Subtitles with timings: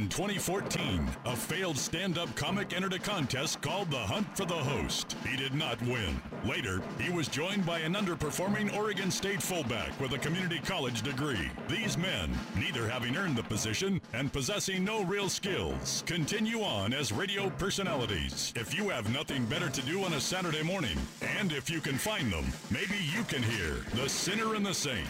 [0.00, 4.54] In 2014, a failed stand up comic entered a contest called The Hunt for the
[4.54, 5.16] Host.
[5.28, 6.22] He did not win.
[6.46, 11.50] Later, he was joined by an underperforming Oregon State fullback with a community college degree.
[11.66, 17.10] These men, neither having earned the position and possessing no real skills, continue on as
[17.10, 18.52] radio personalities.
[18.54, 21.98] If you have nothing better to do on a Saturday morning, and if you can
[21.98, 25.08] find them, maybe you can hear The Sinner and the Saint.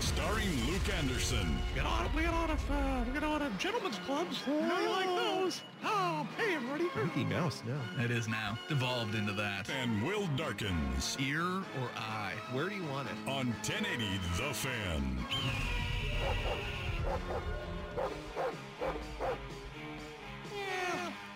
[0.00, 1.58] Starring Luke Anderson.
[1.74, 4.40] Get on, we get on a, uh, we get on a gentleman's clubs.
[4.42, 5.62] How do you like those?
[5.84, 6.84] Oh, hey, everybody.
[7.02, 8.04] Mickey Mouse, no.
[8.04, 8.58] It is now.
[8.68, 9.68] Devolved into that.
[9.70, 11.16] And Will Darkins.
[11.20, 12.34] Ear or eye?
[12.52, 13.30] Where do you want it?
[13.30, 15.26] On 1080 The Fan.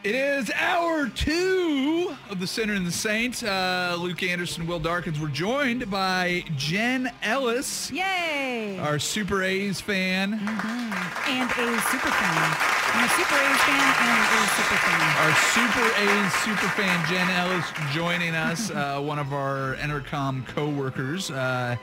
[0.05, 3.42] It is hour two of the Sinner and the Saint.
[3.42, 5.19] Uh, Luke Anderson, Will Darkins.
[5.19, 8.78] We're joined by Jen Ellis, Yay!
[8.80, 10.34] our Super A's fan.
[10.34, 12.56] and a super fan.
[12.92, 15.00] I'm a super A's fan and a super fan.
[15.25, 21.30] Our Super A's super fan Jen Ellis joining us, uh, one of our Entercom co-workers,
[21.30, 21.77] uh,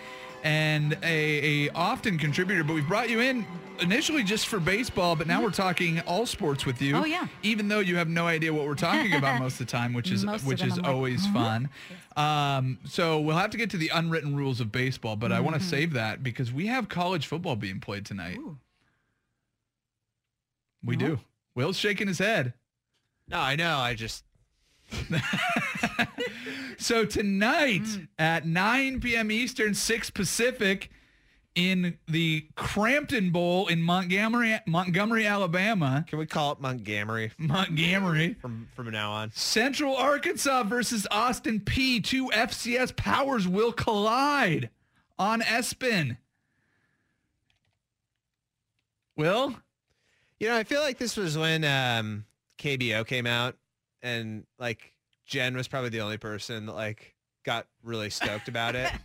[0.43, 2.63] and a, a often contributor.
[2.63, 3.45] But we brought you in
[3.81, 5.45] initially just for baseball, but now mm-hmm.
[5.45, 6.95] we're talking all sports with you.
[6.95, 7.27] Oh, yeah.
[7.43, 10.11] Even though you have no idea what we're talking about most of the time, which
[10.11, 11.33] is Most which is I'm like, always mm-hmm.
[11.33, 11.69] fun.
[12.15, 15.55] Um, so we'll have to get to the unwritten rules of baseball, but I want
[15.55, 15.69] to mm-hmm.
[15.69, 18.39] save that because we have college football being played tonight.
[20.83, 21.19] We do.
[21.55, 22.53] Will's shaking his head.
[23.27, 23.77] No, I know.
[23.77, 24.23] I just
[26.81, 27.85] So tonight
[28.17, 29.31] at 9 p.m.
[29.31, 30.89] Eastern, 6 Pacific,
[31.53, 38.67] in the Crampton Bowl in Montgomery, Montgomery, Alabama, can we call it Montgomery Montgomery, from
[38.73, 39.31] from now on?
[39.35, 42.03] Central Arkansas versus Austin Peay.
[42.03, 44.69] Two FCS powers will collide
[45.19, 46.17] on ESPN.
[49.17, 49.55] Will?
[50.39, 52.25] You know, I feel like this was when um,
[52.57, 53.55] KBO came out,
[54.01, 54.93] and like
[55.25, 57.15] Jen was probably the only person that like
[57.45, 58.91] got really stoked about it.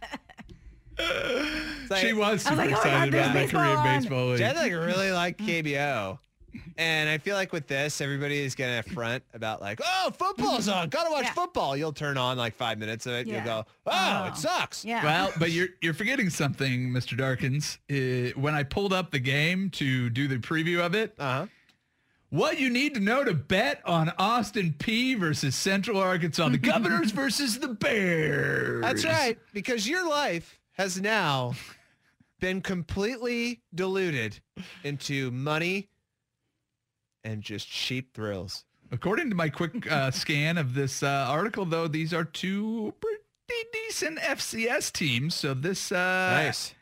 [1.91, 3.99] Like- she was super like, oh excited God, about there's the Korean baseball on.
[4.01, 4.39] baseball league.
[4.39, 6.19] Jen like really liked KBO.
[6.79, 10.89] And I feel like with this, everybody is gonna front about like, oh, football's on.
[10.89, 11.33] Gotta watch Yeah.
[11.35, 11.77] football.
[11.77, 13.27] You'll turn on like five minutes of it.
[13.27, 13.37] Yeah.
[13.37, 14.29] You'll go, oh, Oh.
[14.29, 14.85] it sucks.
[14.87, 15.05] Yeah.
[15.05, 17.15] Well, but you're you're forgetting something, Mr.
[17.17, 17.79] Darkins.
[17.91, 21.47] Uh, when I pulled up the game to do the preview of it, Uh huh.
[22.31, 27.11] What you need to know to bet on Austin Peay versus Central Arkansas, the Governors
[27.13, 28.83] versus the Bears.
[28.83, 29.39] That's right.
[29.53, 31.55] Because your life has now
[32.41, 34.41] been completely diluted
[34.83, 35.89] into money
[37.25, 38.65] and just cheap thrills.
[38.93, 43.69] According to my quick uh, scan of this uh, article, though, these are two pretty
[43.73, 45.35] decent FCS teams.
[45.35, 46.75] So this uh, Nice.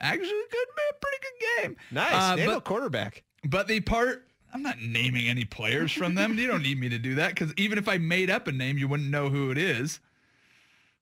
[0.00, 1.76] actually could be a pretty good game.
[1.92, 2.12] Nice.
[2.40, 3.22] Uh, but- quarterback.
[3.48, 6.36] But the part, I'm not naming any players from them.
[6.38, 8.78] you don't need me to do that because even if I made up a name,
[8.78, 10.00] you wouldn't know who it is.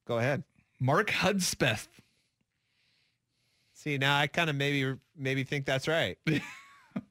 [0.06, 0.42] Go ahead.
[0.80, 1.88] Mark Hudspeth.
[3.74, 6.18] See, now I kind of maybe maybe think that's right.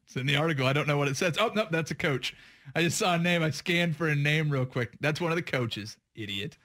[0.05, 0.65] It's in the article.
[0.65, 1.35] I don't know what it says.
[1.37, 2.33] Oh, no, that's a coach.
[2.75, 3.43] I just saw a name.
[3.43, 4.91] I scanned for a name real quick.
[5.01, 5.97] That's one of the coaches.
[6.15, 6.57] Idiot.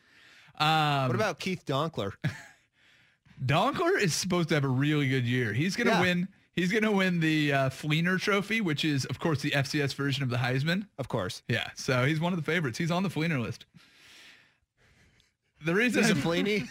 [0.60, 2.12] Um, What about Keith Donkler?
[3.44, 5.52] Donkler is supposed to have a really good year.
[5.52, 6.00] He's going to Yeah.
[6.00, 6.28] win.
[6.54, 10.22] He's going to win the uh, Fleener Trophy, which is, of course, the FCS version
[10.22, 10.86] of the Heisman.
[10.98, 11.42] Of course.
[11.48, 12.76] Yeah, so he's one of the favorites.
[12.76, 13.64] He's on the Fleener list.
[15.64, 16.68] The reason He's a Fleeny.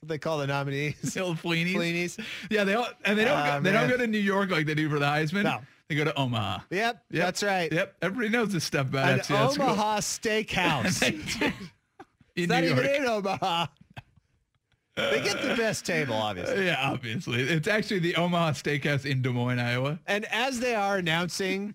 [0.00, 0.94] What they call the nominees.
[1.04, 1.74] Still Fleenies.
[1.74, 2.24] Fleenies.
[2.50, 4.64] Yeah, they all and they don't Ah, go, they don't go to New York like
[4.66, 5.44] they do for the Heisman.
[5.44, 5.60] No.
[5.88, 6.60] They go to Omaha.
[6.70, 7.24] Yep, Yep.
[7.24, 7.72] that's right.
[7.72, 9.58] Yep, everybody knows this stuff about An FCS.
[9.58, 10.98] Omaha steakhouse.
[11.00, 11.46] They do.
[11.46, 11.52] in
[12.36, 12.88] It's New not even York.
[12.98, 13.66] in Omaha.
[15.10, 16.66] They get the best table, obviously.
[16.66, 17.42] Yeah, obviously.
[17.42, 19.98] It's actually the Omaha Steakhouse in Des Moines, Iowa.
[20.06, 21.74] And as they are announcing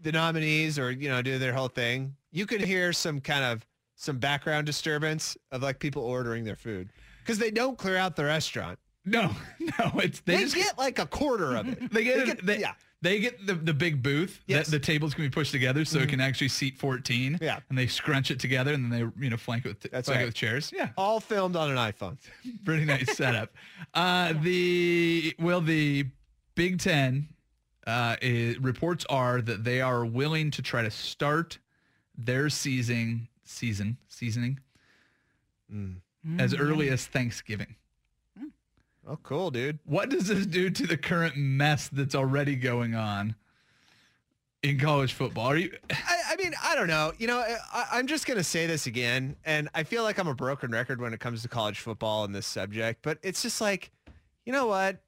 [0.00, 3.66] the nominees or, you know, do their whole thing, you can hear some kind of
[3.96, 6.88] some background disturbance of like people ordering their food
[7.20, 8.78] because they don't clear out the restaurant.
[9.04, 9.30] No,
[9.60, 11.92] no, it's they, They, just get like a quarter of it.
[11.92, 12.72] they get, they they get- yeah.
[13.04, 14.62] They get the, the big booth Yes.
[14.64, 14.70] Mm-hmm.
[14.72, 17.38] that the tables can be pushed together so it can actually seat 14.
[17.40, 17.60] Yeah.
[17.68, 20.22] And they scrunch it together and then they, you know, flank it with, That's flank
[20.22, 20.72] it with chairs.
[20.74, 20.88] Yeah.
[20.96, 22.16] All filmed on an iPhone.
[22.64, 23.50] Pretty nice setup.
[23.92, 26.06] Uh, the well, the
[26.54, 27.28] Big Ten
[27.86, 31.58] uh, i reports are that they are willing to try to start
[32.16, 34.58] their season season seasoning
[35.72, 35.96] Mm.
[36.38, 37.74] as early as Thanksgiving.
[39.06, 39.78] Oh, cool, dude.
[39.84, 43.34] What does this do to the current mess that's already going on
[44.62, 45.46] in college football?
[45.46, 47.12] Are you I, I mean, I don't know.
[47.18, 50.28] You know, I, I'm just going to say this again, and I feel like I'm
[50.28, 53.60] a broken record when it comes to college football and this subject, but it's just
[53.60, 53.90] like,
[54.46, 55.02] you know what?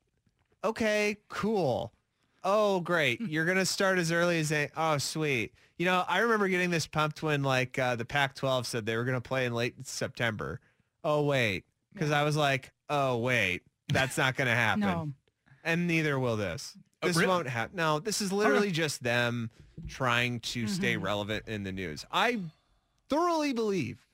[0.63, 1.93] Okay, cool.
[2.45, 3.21] Oh, great.
[3.21, 5.53] You're going to start as early as they, oh, sweet.
[5.79, 9.05] You know, I remember getting this pumped when like uh, the Pac-12 said they were
[9.05, 10.61] going to play in late September.
[11.03, 11.65] Oh, wait.
[11.93, 14.81] Because I was like, oh, wait, that's not going to happen.
[14.81, 15.11] No.
[15.65, 16.77] And neither will this.
[17.03, 17.29] Oh, This really?
[17.29, 17.77] won't happen.
[17.77, 19.51] No, this is literally just them
[19.89, 20.73] trying to Mm-hmm.
[20.75, 22.05] stay relevant in the news.
[22.11, 22.41] I
[23.09, 24.07] thoroughly believe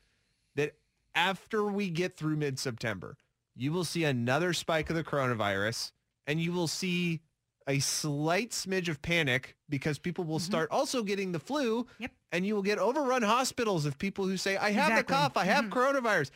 [0.56, 0.74] that
[1.14, 3.16] after we get through mid-September,
[3.54, 5.92] you will see another spike of the coronavirus
[6.26, 7.20] and you will see
[7.68, 12.02] a slight smidge of panic because people will start also getting the flu Mm-hmm.
[12.02, 12.10] Yep.
[12.32, 15.44] and you will get overrun hospitals of people who say, I have the cough, I
[15.44, 16.30] have coronavirus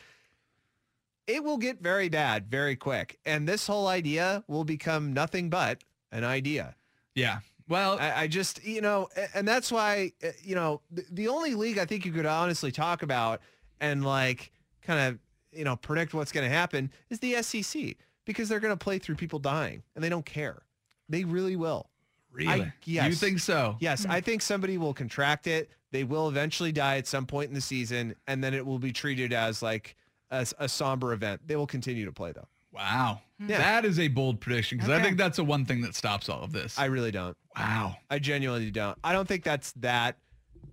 [1.27, 3.19] it will get very bad very quick.
[3.25, 6.75] And this whole idea will become nothing but an idea.
[7.13, 7.39] Yeah.
[7.67, 11.53] Well, I, I just, you know, and that's why, uh, you know, the, the only
[11.53, 13.41] league I think you could honestly talk about
[13.81, 14.51] and like
[14.81, 15.19] kind of,
[15.51, 18.99] you know, predict what's going to happen is the SEC because they're going to play
[18.99, 20.61] through people dying and they don't care.
[21.09, 21.89] They really will.
[22.31, 22.59] really?
[22.59, 23.19] You yes.
[23.19, 23.75] think so?
[23.79, 25.69] Yes, I think somebody will contract it.
[25.91, 28.91] They will eventually die at some point in the season, and then it will be
[28.91, 29.95] treated as like
[30.31, 31.41] a, a somber event.
[31.45, 32.47] They will continue to play though.
[32.71, 33.21] Wow.
[33.39, 33.57] Yeah.
[33.57, 36.43] That is a bold prediction because I think that's the one thing that stops all
[36.43, 36.77] of this.
[36.77, 37.35] I really don't.
[37.55, 37.95] wow.
[38.09, 38.97] I genuinely don't.
[39.03, 40.17] I don't think that's that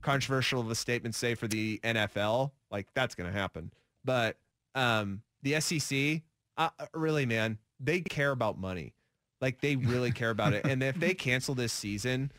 [0.02, 2.50] controversial of a statement, say for the NFL.
[2.70, 3.72] Like that's going to happen.
[4.04, 4.36] But
[4.74, 6.22] um, the SEC,
[6.58, 8.94] uh, really, man, they care about money.
[9.40, 10.66] Like they really care about it.
[10.66, 12.32] And if they cancel this season,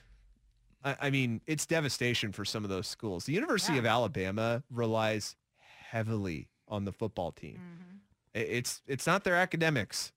[0.84, 3.26] I, I mean, it's devastation for some of those schools.
[3.26, 5.36] The University of Alabama relies
[5.90, 7.60] heavily on the football team.
[8.36, 10.12] I- It's it's not their academics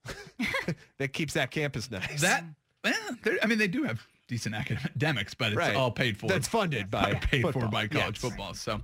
[0.99, 2.21] that keeps that campus nice.
[2.21, 2.45] That,
[3.23, 5.77] they're- I mean, they do have decent academics, but it's Right.
[5.77, 6.27] all paid for.
[6.27, 8.19] That's funded by paid for by college Yes.
[8.19, 8.55] football.
[8.55, 8.81] So,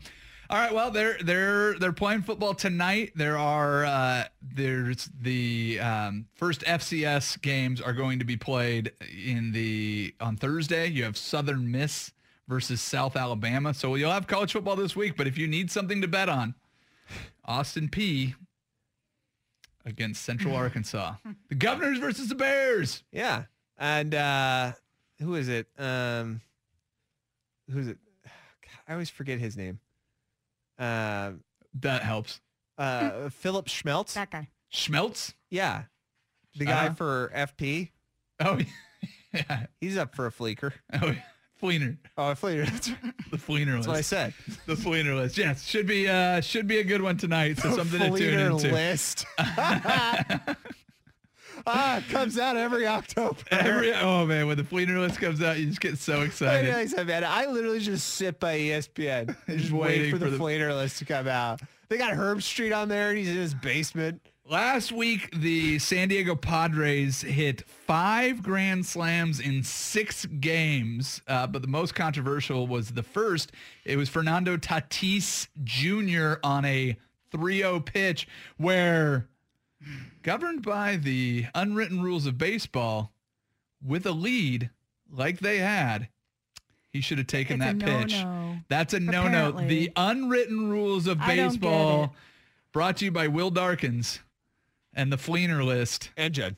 [0.50, 0.72] all right.
[0.74, 3.12] Well, they're they're they're playing football tonight.
[3.16, 8.92] There are uh, there's the um, first FCS games are going to be played
[9.26, 10.86] in the on Thursday.
[10.88, 12.12] You have Southern Miss
[12.46, 13.72] versus South Alabama.
[13.74, 15.16] So you'll have college football this week.
[15.16, 16.54] But if you need something to bet on,
[17.44, 18.34] Austin Peay
[19.84, 21.14] against Central Arkansas.
[21.48, 23.02] The Governors versus the Bears.
[23.12, 23.44] Yeah.
[23.78, 24.72] And uh
[25.20, 25.66] who is it?
[25.78, 26.40] Um
[27.70, 27.98] who is it?
[28.24, 29.80] God, I always forget his name.
[30.78, 31.32] Uh,
[31.80, 32.40] That helps.
[32.78, 34.14] uh Philip Schmeltz.
[34.14, 34.48] That guy.
[34.72, 35.34] Schmeltz.
[35.50, 35.84] Yeah.
[36.56, 36.94] The guy Uh-huh.
[36.94, 37.90] for FP.
[38.40, 38.58] Oh,
[39.32, 39.66] yeah.
[39.80, 40.72] He's up for a fleeker.
[40.92, 41.22] Oh, yeah.
[41.64, 41.96] Fleener.
[42.18, 42.66] Oh, a fleeker.
[42.66, 43.30] That's, right.
[43.30, 43.76] The Fleener list.
[43.76, 44.34] That's what I said.
[44.66, 45.38] The Fleener list.
[45.38, 47.58] Yes, should be uh should be a good one tonight.
[47.58, 48.68] So something to tune into.
[48.68, 49.26] Fleener list.
[51.66, 53.38] ah, it comes out every October.
[53.50, 56.74] Every, oh man, when the Fleener list comes out, you just get so excited.
[56.74, 60.26] I said, man, I literally just sit by ESPN, and just waiting wait for the,
[60.26, 61.60] for the- Fleener list to come out.
[61.88, 64.20] They got Herb Street on there, and he's in his basement.
[64.46, 71.62] Last week, the San Diego Padres hit five grand slams in six games, uh, but
[71.62, 73.52] the most controversial was the first.
[73.86, 76.40] It was Fernando Tatis Jr.
[76.44, 76.98] on a
[77.32, 79.28] 3-0 pitch where,
[80.22, 83.12] governed by the unwritten rules of baseball,
[83.82, 84.68] with a lead
[85.10, 86.08] like they had,
[86.92, 88.22] he should have taken It's that pitch.
[88.22, 88.58] no-no.
[88.68, 89.48] That's a no-no.
[89.48, 89.68] Apparently.
[89.68, 92.14] The unwritten rules of I don't get baseball
[92.72, 94.20] brought to you by Will Darkins
[94.96, 96.10] and the Fleener list.
[96.16, 96.56] And Jen.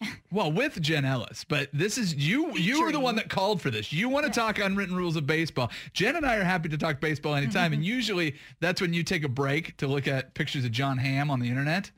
[0.32, 2.56] Well, with Jen Ellis, but this is you.
[2.56, 3.92] You are the one that called for this.
[3.92, 5.70] You want to talk unwritten rules of baseball.
[5.92, 7.92] Jen and I are happy to talk baseball anytime, and mm-hmm.
[7.92, 11.38] usually that's when you take a break to look at pictures of Jon Hamm on
[11.38, 11.90] the internet.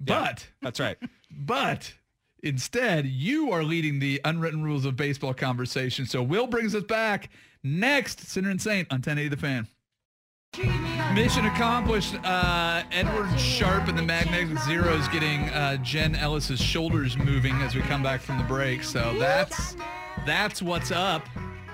[0.00, 0.98] But That's right.
[1.30, 1.94] but
[2.42, 6.06] instead, you are leading the unwritten rules of baseball conversation.
[6.06, 7.30] So Will brings us back
[7.62, 8.20] next.
[8.20, 10.95] Sinner and Saint on 1080 The Fan.
[11.16, 12.14] Mission accomplished.
[12.24, 17.80] Uh, Edward Sharpe and the Magnetic Zeros getting uh, Jen Ellis's shoulders moving as we
[17.80, 18.84] come back from the break.
[18.84, 19.76] So that's
[20.26, 21.26] that's what's up.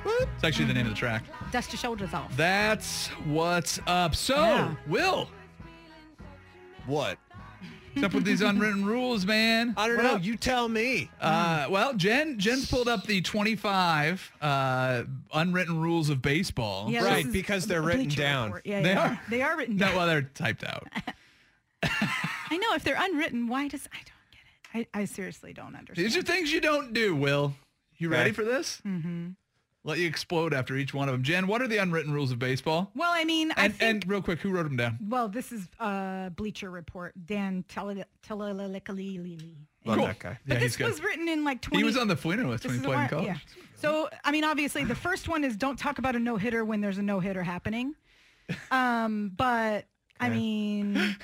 [0.06, 1.24] It's actually the name of the track.
[1.50, 2.36] Dust your shoulders off.
[2.36, 4.14] That's what's up.
[4.14, 4.74] So, Yeah.
[4.86, 5.28] Will,
[6.86, 7.18] What?
[7.94, 9.74] What's up with these unwritten rules, man?
[9.76, 10.14] I don't What know.
[10.16, 10.24] up?
[10.24, 11.10] You tell me.
[11.20, 16.90] Uh, well, Jen, Jen's pulled up the 25 uh, unwritten rules of baseball.
[16.90, 18.46] Yeah, Right, because they're written down.
[18.48, 18.66] Report.
[18.66, 19.08] Yeah, They yeah.
[19.10, 19.20] are?
[19.30, 19.96] They are written No, down.
[19.96, 20.88] well, they're typed out.
[21.82, 24.88] I know if they're unwritten, why does I don't get it.
[24.94, 25.96] I, I seriously don't understand.
[26.06, 27.54] These are things you don't do, Will.
[27.98, 28.32] You ready Okay.
[28.34, 28.80] for this?
[28.86, 29.30] Mm-hmm.
[29.84, 31.22] Let you explode after each one of them.
[31.22, 32.90] Jen, what are the unwritten rules of baseball?
[32.94, 33.90] Well, I mean, I And, think.
[34.04, 34.98] and real quick, who wrote them down?
[35.08, 37.14] well, this is uh, Bleacher Report.
[37.26, 39.54] Dan Telelikalili.
[39.84, 40.06] Love Cool.
[40.06, 40.38] that guy.
[40.46, 40.86] But Yeah, this he's good.
[40.88, 41.78] was written in like 20.
[41.78, 43.26] He was on the Fleener list This when he played in college.
[43.26, 43.36] yeah.
[43.76, 46.80] So, I mean, obviously, the first one is don't talk about a no hitter when
[46.80, 47.94] there's a no hitter happening.
[48.70, 49.86] Um, but
[50.20, 51.16] I mean,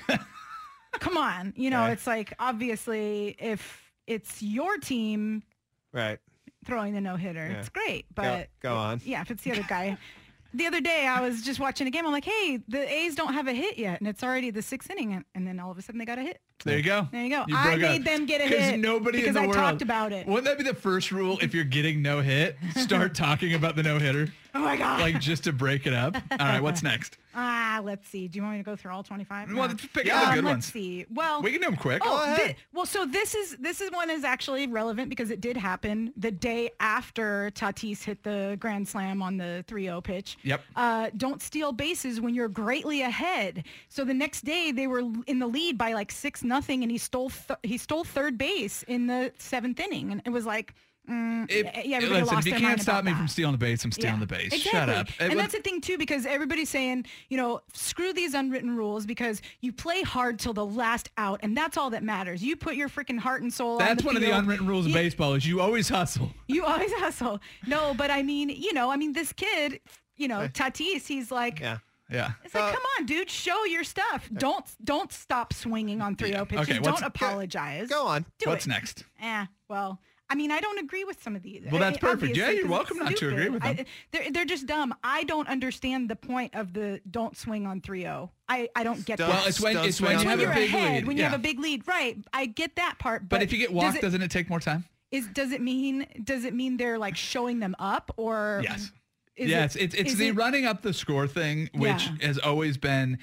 [0.99, 1.93] come on, you know, Okay.
[1.93, 5.43] it's like obviously if it's your team
[5.91, 6.17] Right.
[6.65, 7.59] Throwing the no hitter, Yeah.
[7.59, 8.05] it's great.
[8.13, 9.01] But go on.
[9.05, 9.97] yeah, if it's the other guy.
[10.51, 12.07] The other day, I was just watching a game.
[12.07, 14.89] I'm like, hey, the A's don't have a hit yet, and it's already the sixth
[14.89, 16.41] inning, and- and then all of a sudden they got a hit.
[16.65, 17.07] There you go.
[17.11, 17.45] There you go.
[17.47, 18.05] You I made up.
[18.05, 19.53] them get a hit nobody because in the I world.
[19.57, 20.25] talked about it.
[20.25, 22.57] Wouldn't that be the first rule if you're getting no hit?
[22.75, 24.99] Start talking about the no hitter, Oh my god!
[25.01, 26.15] like just to break it up.
[26.31, 27.17] All right, what's next?
[27.35, 28.27] ah, let's see.
[28.27, 29.53] Do you want me to go through all 25?
[29.53, 30.15] Well, let's pick Yeah.
[30.17, 31.05] out the Um, good let's see.
[31.13, 32.01] Well, We can do them quick.
[32.03, 35.55] Oh, thi- well, so this is this is one is actually relevant because it did
[35.55, 40.37] happen the day after Tatis hit the grand slam on the 3-0 pitch.
[40.43, 40.61] Yep.
[40.75, 43.65] Uh, don't steal bases when you're greatly ahead.
[43.87, 46.97] So the next day they were in the lead by like six nothing, and he
[46.97, 50.73] stole th- he stole third base in the seventh inning, and it was like.
[51.09, 53.17] Mm, If- yeah, everybody listen, lost if you can't stop me that.
[53.17, 54.53] from stealing the base, I'm stealing Yeah, the base.
[54.53, 54.71] Exactly.
[54.71, 55.07] Shut up.
[55.19, 59.05] And It that's the thing too, because everybody's saying, you know, screw these unwritten rules
[59.05, 62.43] because you play hard till the last out, and that's all that matters.
[62.43, 63.73] You put your freaking heart and soul.
[63.73, 66.31] on that's the one of the unwritten rules of baseball is you always hustle.
[66.47, 67.39] You always hustle.
[67.67, 69.79] No, but I mean, you know, I mean, this kid,
[70.17, 71.59] you know, Tatis, he's like.
[71.59, 71.77] Yeah.
[72.11, 72.31] Yeah.
[72.43, 74.27] It's like, Uh, come on, dude, show your stuff.
[74.33, 76.67] Don't don't stop swinging on 3-0 pitches.
[76.69, 77.87] Okay, don't apologize.
[77.87, 78.25] Go on.
[78.39, 78.69] Do What's it.
[78.69, 79.03] next?
[79.21, 81.63] Eh, well, I mean, I don't agree with some of these.
[81.71, 82.37] Well, that's perfect.
[82.37, 83.53] Yeah, you're welcome not to agree stupid.
[83.53, 83.85] with I- them.
[84.11, 84.93] they're, they're just dumb.
[85.03, 88.29] I don't understand the point of the don't swing on 3-0.
[88.47, 89.39] I, I don't get Don't- that.
[89.39, 91.07] Well, it's when it's when you when have you're a big ahead, lead.
[91.07, 91.29] when you yeah.
[91.29, 92.17] have a big lead, right?
[92.33, 93.23] I get that part.
[93.23, 94.85] But, but if you get walked, does it, doesn't it take more time?
[95.11, 98.91] is does it mean does it mean they're like showing them up or Yes.
[99.35, 102.27] Is yes, it, it's it's the it- running up the score thing, which Yeah.
[102.27, 103.17] has always been.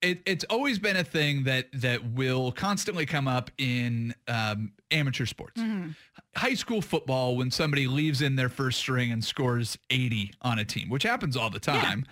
[0.00, 5.26] It, it's always been a thing that that will constantly come up in um, amateur
[5.26, 5.60] sports.
[5.60, 5.90] Mm-hmm.
[6.36, 10.64] High school football, when somebody leaves in their first string and scores 80 on a
[10.64, 12.04] team, which happens all the time.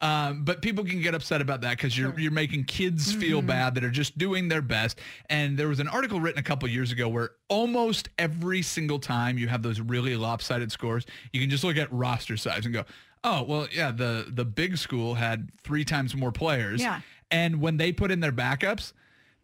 [0.00, 3.46] Um, but people can get upset about that because you're you're making kids feel Mm-hmm.
[3.46, 4.98] bad that are just doing their best.
[5.30, 9.38] And there was an article written a couple years ago where almost every single time
[9.38, 12.84] you have those really lopsided scores, you can just look at roster size and go,
[13.22, 16.82] oh well, yeah, the the big school had three times more players.
[16.82, 17.00] Yeah.
[17.30, 18.92] And when they put in their backups,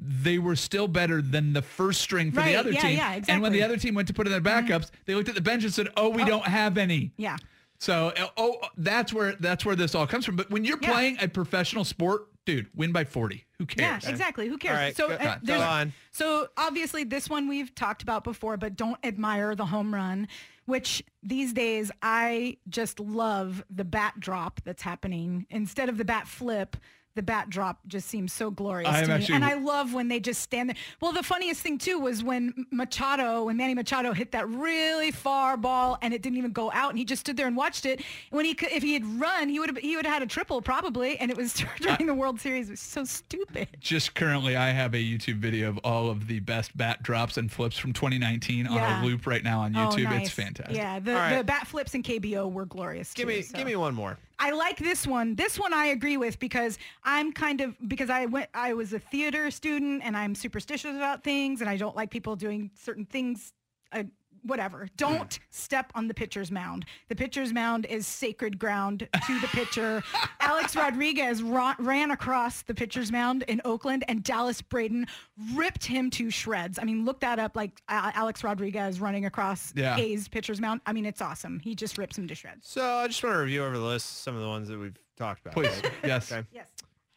[0.01, 2.97] they were still better than the first string for the Right, other yeah, team.
[2.97, 3.59] yeah, And when the.
[3.59, 3.65] Mm-hmm.
[3.67, 5.89] other team went to put in their backups, they looked at the bench and said,
[5.97, 7.37] "Oh, we don't have any." yeah
[7.79, 10.37] So, uh, oh, that's where that's where this all comes from.
[10.37, 10.93] But when you're Yeah.
[10.93, 13.45] playing a professional sport, dude, win by 40.
[13.59, 14.05] Who cares?
[14.05, 14.49] Yeah, exactly.
[14.49, 14.77] Who cares?
[14.77, 15.93] All right, so uh, there's- on.
[16.13, 20.29] So obviously this one we've talked about before, but don't admire the home run,
[20.65, 26.27] which these days I just love the bat drop that's happening instead of the bat
[26.27, 26.77] flip.
[27.17, 29.93] The bat drop just seems so glorious I am to me, actually- and I love
[29.93, 30.77] when they just stand there.
[31.01, 35.57] Well, the funniest thing too was when Machado, when Manny Machado hit that really far
[35.57, 38.03] ball and it didn't even go out, and he just stood there and watched it.
[38.31, 40.27] When he could, if he had run, he would have he would have had a
[40.27, 42.69] triple probably, and it was during the World Series.
[42.69, 43.69] It was so stupid.
[43.81, 47.51] Just currently, I have a YouTube video of all of the best bat drops and
[47.51, 50.07] flips from 2019 on a loop right now on oh, YouTube.
[50.07, 50.27] Oh, nice.
[50.27, 50.77] It's fantastic.
[50.77, 51.39] Yeah, the, All right.
[51.39, 53.13] the bat flips and KBO were glorious.
[53.15, 53.59] Give too, me so.
[53.59, 54.19] give me one more.
[54.43, 55.35] I like this one.
[55.35, 58.99] This one I agree with because I'm kind of because I went I was a
[58.99, 63.53] theater student and I'm superstitious about things and I don't like people doing certain things.
[63.93, 64.05] Uh,
[64.43, 64.89] whatever.
[64.97, 66.85] Don't step on the pitcher's mound.
[67.09, 70.03] The pitcher's mound is sacred ground to the pitcher.
[70.41, 75.07] Alex Rodriguez ra- ran across the pitcher's mound in Oakland and Dallas Braden
[75.55, 76.79] ripped him to shreds.
[76.79, 79.97] I mean, look that up like uh, Alex Rodriguez running across Yeah.
[79.97, 80.81] A's pitcher's mound.
[80.87, 81.61] I mean, it's awesome.
[81.61, 82.69] He just rips him to shreds.
[82.69, 84.97] So I just want to review over the list some of the ones that we've
[85.17, 85.55] talked about.
[85.55, 85.83] Please.
[86.05, 86.31] yes.
[86.33, 86.47] Okay.
[86.53, 86.69] Yes.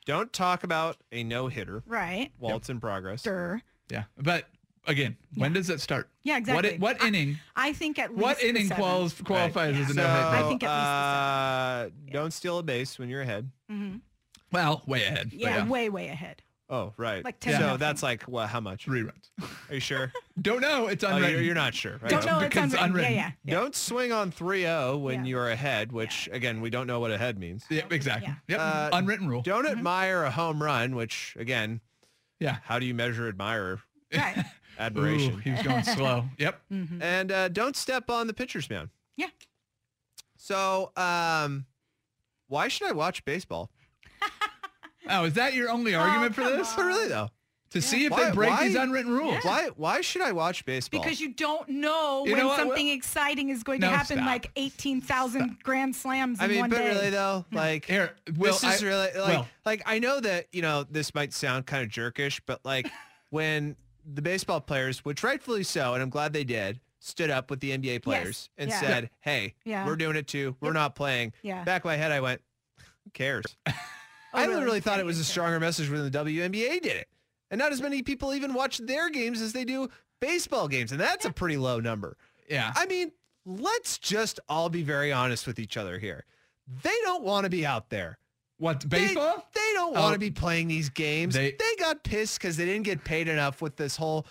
[0.05, 2.31] Don't talk about a no hitter Right.
[2.37, 3.21] while it's in progress.
[3.23, 3.61] Sure.
[3.89, 4.03] Yeah.
[4.17, 4.45] But
[4.87, 6.09] again, when does it start?
[6.23, 6.77] Yeah, exactly.
[6.77, 7.37] What, what inning?
[7.55, 10.11] I think at least What the inning quals, qualifies as a So, no hit?
[10.11, 13.49] I think at least the uh, don't steal a base when you're ahead.
[14.51, 15.31] Well, way ahead.
[15.31, 16.41] but Yeah, way way ahead.
[16.69, 17.23] Oh, right.
[17.23, 17.77] Like 10 so nothing.
[17.79, 18.47] that's like what?
[18.49, 18.85] How much?
[18.85, 19.31] Three runs.
[19.69, 20.11] Are you sure?
[20.41, 20.87] Don't know.
[20.87, 21.31] It's oh, unwritten.
[21.31, 22.09] you're, you're not sure, right?
[22.09, 23.11] Don't know it's because it's unwritten.
[23.11, 23.13] unwritten.
[23.15, 23.53] Yeah, yeah.
[23.59, 25.29] Don't swing on 3-0 when Yeah.
[25.29, 27.63] you're ahead, which again we don't know what ahead means.
[27.69, 28.33] Yep, exactly.
[28.47, 28.57] Yeah.
[28.57, 28.59] Yep.
[28.59, 29.41] Uh, unwritten rule.
[29.41, 31.81] Don't admire a home run, which again,
[32.39, 32.57] Yeah.
[32.63, 33.79] how do you measure admire
[34.15, 34.45] Right.
[34.79, 35.39] Ooh, admiration?
[35.41, 36.25] he was going slow.
[36.37, 36.61] Yep.
[37.01, 38.89] And uh, don't step on the pitcher's mound.
[39.15, 39.27] Yeah.
[40.37, 41.65] So, um,
[42.47, 43.69] why should I watch baseball?
[45.09, 46.73] Oh, is that your only argument for come this?
[46.73, 47.27] But really though,
[47.71, 49.43] to see if Why- they break why- these unwritten rules.
[49.43, 49.67] Why?
[49.75, 51.01] Why should I watch baseball?
[51.01, 54.15] Because you don't know You when know something Well- exciting is going No, to happen,
[54.15, 54.25] stop.
[54.27, 56.87] like 18,000 grand slams in I mean, one but day.
[56.87, 59.47] really though, like Here, Will, this is I- really like Will.
[59.65, 62.87] like I know that you know this might sound kind of jerkish, but like
[63.29, 67.59] when the baseball players, which rightfully so, and I'm glad they did, stood up with
[67.59, 68.79] the NBA players and yeah.
[68.79, 69.85] said, "Hey, Yeah.
[69.85, 70.55] we're doing it too.
[70.61, 71.63] We're not playing." Yeah.
[71.63, 72.41] Back of my head, I went,
[73.03, 73.45] "Who cares?"
[74.35, 74.79] Oh, I Oh, really?
[74.79, 75.25] thought it was a yeah.
[75.25, 77.07] stronger message when the WNBA did it,
[77.51, 80.99] and not as many people even watch their games as they do baseball games, and
[80.99, 82.17] that's a pretty low number.
[82.49, 82.73] yeah.
[82.75, 83.11] I mean,
[83.45, 86.25] let's just all be very honest with each other here.
[86.81, 88.17] They don't want to be out there.
[88.57, 89.47] What baseball?
[89.53, 90.01] They, don't Oh.
[90.01, 91.33] want to be playing these games.
[91.33, 94.25] They- They, got pissed because they didn't get paid enough with this whole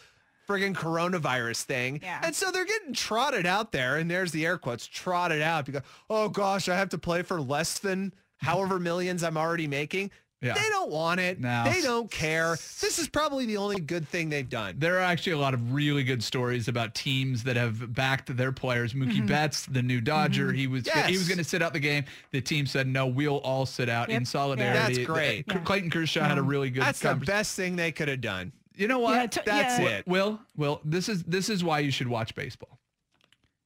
[0.49, 2.01] friggin' coronavirus thing.
[2.03, 2.21] Yeah.
[2.23, 5.83] And so they're getting trotted out there, and there's the air quotes, trotted out because,
[6.09, 10.11] oh gosh, I have to play for less than however millions I'm already making.
[10.43, 10.55] Yeah.
[10.55, 11.39] They don't want it.
[11.41, 11.63] No.
[11.65, 12.57] They don't care.
[12.81, 14.75] This is probably the only good thing they've done.
[14.79, 18.51] There are actually a lot of really good stories about teams that have backed their
[18.51, 18.93] players.
[18.93, 19.27] Mookie Mm-hmm.
[19.27, 22.05] Betts, the new Dodger, he was he was going to sit out the game.
[22.33, 24.27] The team said no, we'll all sit out in Yep.
[24.27, 24.95] solidarity.
[24.97, 25.45] That's great.
[25.49, 26.83] Uh, Clayton Kershaw had a really good.
[26.83, 28.53] That's the best thing they could have done.
[28.75, 29.15] You know what?
[29.15, 29.89] Yeah, t- That's yeah.
[29.99, 30.07] it.
[30.09, 32.79] Will, Will, this is this is why you should watch baseball.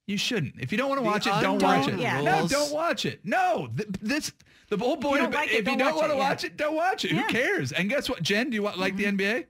[0.07, 0.55] You shouldn't.
[0.61, 1.99] If you don't want to The watch it, don't watch it.
[1.99, 2.21] Yeah.
[2.21, 3.21] No, don't watch it.
[3.25, 4.33] No, th- this
[4.69, 5.55] the whole point don't of like it.
[5.55, 7.13] it, If you don't don't want to watch it, don't watch it.
[7.13, 7.23] Yeah.
[7.23, 7.37] Mm-hmm.
[7.37, 7.73] Who cares?
[7.73, 8.51] And guess what, Jen?
[8.51, 9.47] Do you wa- like the NBA?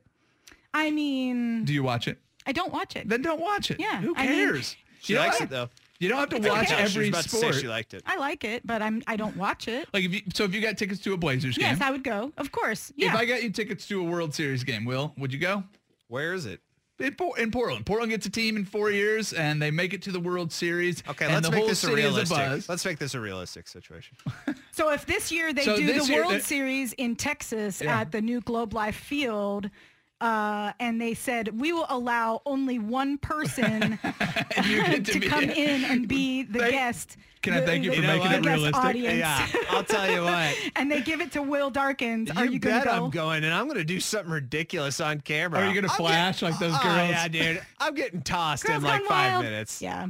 [0.74, 2.18] I mean, Do you watch it?
[2.46, 3.08] I don't watch it.
[3.08, 3.80] Then don't watch it.
[3.80, 4.76] Yeah, Who I mean- cares?
[5.00, 5.68] She you, likes it though.
[6.00, 6.72] you don't have to It's watch okay.
[6.72, 7.54] No, she was every about to say sport.
[7.54, 8.02] she liked it.
[8.06, 9.88] I like it, but I'm I don't watch it.
[9.92, 12.02] like if you, so, if you got tickets to a Blazers game, Yes, I would
[12.02, 12.32] go.
[12.36, 12.92] Of course.
[12.96, 13.10] Yeah.
[13.10, 15.62] if I got you tickets to a World Series game, Will, would you go?
[16.08, 16.60] Where is it?
[16.98, 17.84] In, in Portland.
[17.84, 21.02] Portland gets a team in four years, and they make it to the World Series.
[21.08, 22.36] Okay, let's make this a realistic.
[22.36, 22.68] buzz.
[22.68, 24.16] Let's make this a realistic situation.
[24.72, 28.00] So if this year they So do the year World uh, Series in Texas Yeah.
[28.00, 29.70] at the new Globe Life Field,
[30.20, 33.98] uh, and they said we will allow only one person
[34.64, 37.16] you to, be- come in and be the Thank- guest.
[37.42, 38.76] Can I the- thank you for the making it guest realistic?
[38.84, 39.18] Audience.
[39.18, 40.56] yeah, I'll tell you what.
[40.76, 42.30] and they give it to Will Darkins.
[42.32, 43.04] Are you, gonna bet go?
[43.04, 45.60] I'm going, and I'm going to do something ridiculous on camera.
[45.60, 47.10] Are you gonna flash getting- like those Oh, girls?
[47.10, 47.62] yeah, dude.
[47.78, 49.44] I'm getting tossed Girls in like five Wild.
[49.44, 49.80] minutes.
[49.80, 50.08] Yeah.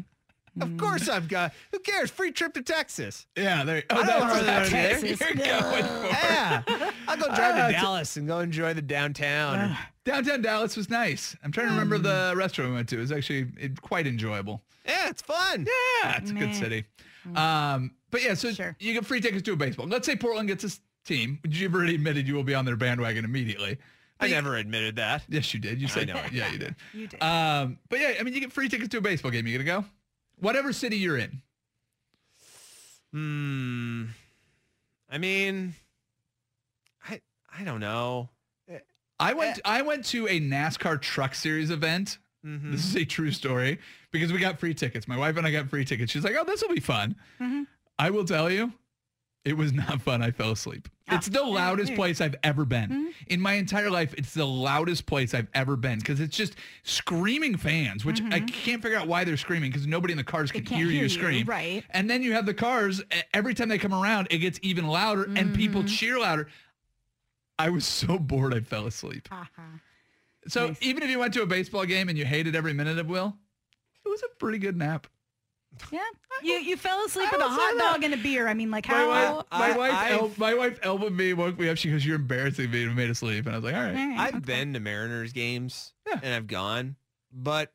[0.60, 1.50] Of course I'm going.
[1.72, 2.10] Who cares?
[2.10, 3.26] Free trip to Texas.
[3.36, 3.84] Yeah, there.
[3.90, 4.90] Oh, I don't that's really what wanna there.
[5.00, 5.20] Texas.
[5.20, 6.06] you're going for.
[6.06, 6.62] Yeah.
[7.08, 9.76] I'll go drive Ah, to it's- Dallas and go enjoy the downtown.
[10.04, 11.36] Downtown Dallas was nice.
[11.44, 12.96] I'm trying to remember the restaurant we went to.
[12.96, 14.62] It was actually it, quite enjoyable.
[14.86, 15.66] yeah, it's fun.
[16.02, 16.54] Yeah, it's a good Meh.
[16.54, 16.84] city.
[17.34, 18.76] Um, but yeah, so Sure.
[18.78, 19.86] you get free tickets to a baseball.
[19.86, 21.40] Let's say Portland gets this team.
[21.48, 23.78] You've already admitted you will be on their bandwagon immediately.
[24.18, 25.24] I never admitted that.
[25.28, 25.78] Yes, you did.
[25.82, 26.32] You said know it.
[26.32, 26.74] Yeah, you did.
[26.94, 27.22] You did.
[27.22, 29.46] Um, but yeah, I mean, you get free tickets to a baseball game.
[29.46, 29.84] You gonna go?
[30.38, 31.42] Whatever city you're in.
[33.12, 34.04] Hmm.
[35.10, 35.74] I mean,
[37.08, 37.20] I
[37.58, 38.30] I don't know.
[39.18, 39.60] I went.
[39.64, 42.18] I went to a NASCAR Truck Series event.
[42.44, 42.72] Mhm.
[42.72, 43.78] This is a true story
[44.10, 45.08] because we got free tickets.
[45.08, 46.12] My wife and I got free tickets.
[46.12, 47.16] She's like, "Oh, this will be fun."
[47.98, 48.74] I will tell you,
[49.46, 50.22] it was not fun.
[50.22, 50.88] I fell asleep.
[51.08, 54.12] It's the loudest place I've ever been in my entire life.
[54.18, 58.82] It's the loudest place I've ever been because it's just screaming fans, which I can't
[58.82, 61.46] figure out why they're screaming because nobody in the cars can hear, hear you scream.
[61.46, 61.84] right.
[61.90, 63.02] And then you have the cars.
[63.32, 65.94] Every time they come around, it gets even louder, and people Mm-hmm.
[65.94, 66.48] cheer louder.
[67.58, 69.28] I was so bored, I fell asleep.
[69.30, 69.62] Uh-huh.
[70.48, 70.78] So Nice.
[70.82, 73.34] even if you went to a baseball game and you hated every minute of Will,
[74.04, 75.06] it was a pretty good nap.
[75.92, 76.00] Yeah.
[76.42, 77.92] You you fell asleep with a would say hot that.
[77.94, 78.46] dog and a beer.
[78.46, 79.08] I mean, like My how?
[79.08, 81.78] wife, my I- wife, I've- el- my wife elbowed me, woke me up.
[81.78, 83.96] She goes, "You're embarrassing me," and made us sleep, And I was like, "All right."
[83.96, 84.44] Alright, I've okay.
[84.44, 86.20] been to Mariners games Yeah.
[86.22, 86.96] and I've gone,
[87.32, 87.72] but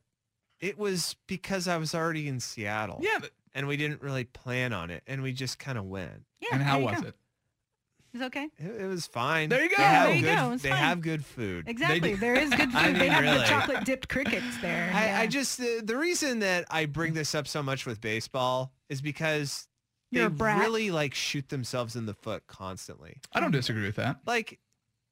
[0.60, 3.00] it was because I was already in Seattle.
[3.02, 3.18] Yeah.
[3.20, 6.24] but- And we didn't really plan on it, and we just kind of went.
[6.40, 7.08] Yeah, and how there you was go.
[7.08, 7.16] it?
[8.14, 8.50] It's okay.
[8.58, 9.50] It, it was fine.
[9.50, 9.78] There you go.
[9.78, 10.52] They have There you good, go.
[10.52, 10.78] It's They fine.
[10.80, 11.68] have good food.
[11.68, 12.16] Exactly.
[12.16, 12.76] There is good food.
[12.76, 13.38] I they have really.
[13.38, 14.92] the chocolate dipped crickets there.
[14.94, 15.20] I, yeah.
[15.22, 19.02] I just the, the reason that I bring this up so much with baseball is
[19.02, 19.68] because
[20.12, 23.18] You're they really like shoot themselves in the foot constantly.
[23.34, 24.18] I don't disagree with that.
[24.26, 24.60] Like,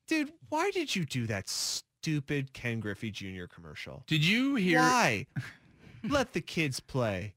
[0.08, 3.46] dude, why did you do that stupid Ken Griffey Jr.
[3.54, 4.04] commercial?
[4.08, 4.80] Did you hear?
[4.80, 5.26] Why?
[6.04, 7.36] Let the kids play.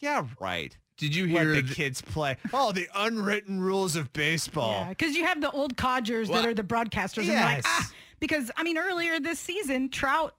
[0.00, 0.76] Yeah, right.
[1.00, 1.54] Did you Let hear?
[1.56, 2.36] the th- kids play.
[2.52, 4.82] Oh, the unwritten rules of baseball.
[4.82, 7.20] Yeah, because you have the old codgers Well, that are the broadcasters.
[7.22, 7.64] And they're like, yes.
[7.66, 10.34] ah, because I mean, earlier this season, Trout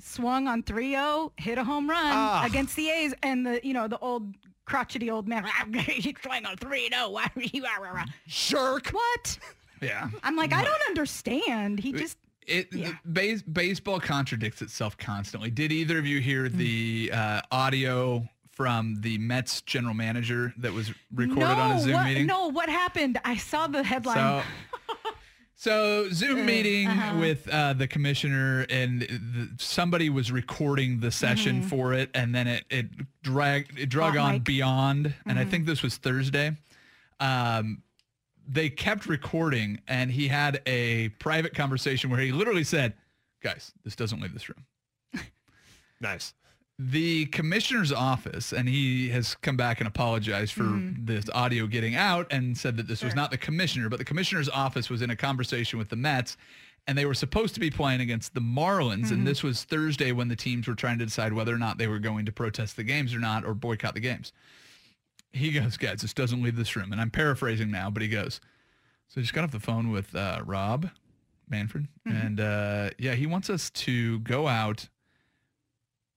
[0.00, 2.44] swung on 3-0, hit a home run Ah.
[2.46, 6.56] against the A's, and the you know the old crotchety old man, he swung on
[6.56, 7.12] 3-0.
[7.12, 7.62] Why are you?
[7.62, 8.88] rah, rah, rah." Jerk.
[8.88, 9.38] What?
[9.82, 10.08] yeah.
[10.24, 11.78] I'm like, I don't understand.
[11.80, 12.92] He just It Yeah.
[13.04, 15.50] the base, baseball contradicts itself constantly.
[15.50, 18.26] Did either of you hear the uh, audio
[18.56, 22.26] from the Mets general manager that was recorded no, on a Zoom what, meeting?
[22.26, 23.20] No, what happened?
[23.22, 24.16] I saw the headline.
[24.16, 24.42] So
[25.58, 27.18] So Zoom meeting uh-huh.
[27.18, 32.46] with uh, the commissioner, and the, somebody was recording the session for it, and then
[32.46, 32.86] it it
[33.22, 34.44] dragged it drug Hot on mic.
[34.44, 36.56] beyond, and I think this was Thursday.
[37.20, 37.82] Um,
[38.46, 42.92] they kept recording, and he had a private conversation where he literally said,
[43.42, 44.66] "Guys, this doesn't leave this room."
[45.98, 46.34] Nice.
[46.78, 50.64] The commissioner's office, and he has come back and apologized for
[50.98, 54.48] this audio getting out and said that this was not the commissioner, but the commissioner's
[54.50, 56.36] office was in a conversation with the Mets,
[56.86, 60.28] and they were supposed to be playing against the Marlins, and this was Thursday when
[60.28, 62.84] the teams were trying to decide whether or not they were going to protest the
[62.84, 64.32] games or not, or boycott the games.
[65.32, 68.40] He goes, guys, this doesn't leave this room, and I'm paraphrasing now, but he goes,
[69.08, 70.90] so I just got off the phone with uh, Rob
[71.48, 74.88] Manfred, and uh, yeah, he wants us to go out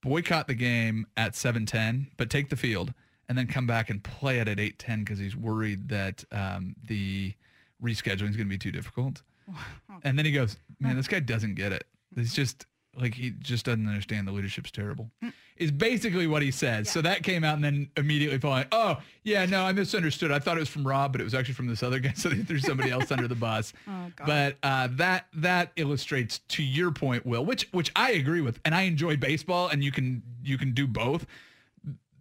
[0.01, 2.93] boycott the game at 7:10, but take the field
[3.27, 7.33] and then come back and play it at 8:10 because he's worried that um, the
[7.81, 9.21] rescheduling is going to be too difficult.
[10.03, 11.85] And then he goes, "Man, this guy doesn't get it.
[12.15, 12.65] He's just
[12.99, 15.09] like he just doesn't understand the leadership's terrible."
[15.57, 16.89] Is basically what he says.
[16.89, 20.31] So that came out and then immediately following, "Oh, yeah, no, I misunderstood.
[20.31, 22.29] I thought it was from Rob, but it was actually from this other guy, so
[22.29, 26.91] they threw somebody else under the bus." Oh, But uh, that that illustrates to your
[26.91, 30.57] point, Will, which which I agree with, and I enjoy baseball, and you can you
[30.57, 31.25] can do both.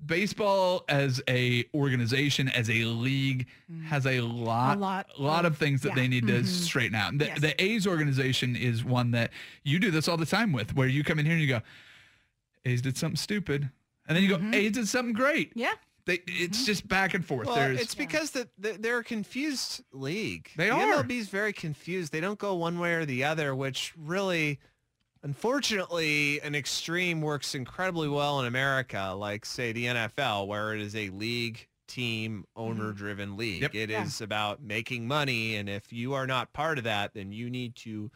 [0.06, 3.84] Baseball as a organization, as a league, mm.
[3.84, 4.80] has a lot, Mm.
[4.80, 5.94] lot a lot of, of- things that yeah.
[5.96, 6.46] they need to mm-hmm.
[6.46, 7.18] straighten out.
[7.18, 7.40] The, Yes.
[7.40, 9.30] the A's organization is one that
[9.64, 11.62] you do this all the time with, where you come in here and you go,
[12.64, 13.70] A's did something stupid,
[14.06, 14.54] and then you go, mm-hmm.
[14.54, 15.52] A's did something great.
[15.54, 15.74] Yeah.
[16.06, 16.66] They, it's mm-hmm.
[16.66, 17.48] just back and forth.
[17.48, 20.48] Well, There's it's because the, the, they're a confused league.
[20.56, 21.02] They the are.
[21.02, 22.12] MLB is very confused.
[22.12, 24.58] They don't go one way or the other, which really,
[25.22, 30.94] unfortunately, an extreme works incredibly well in America, like say the NFL, where it is
[30.94, 32.60] a league team mm-hmm.
[32.60, 33.62] owner-driven league.
[33.62, 33.74] Yep.
[33.74, 34.24] It is Yeah.
[34.24, 38.10] about making money, and if you are not part of that, then you need to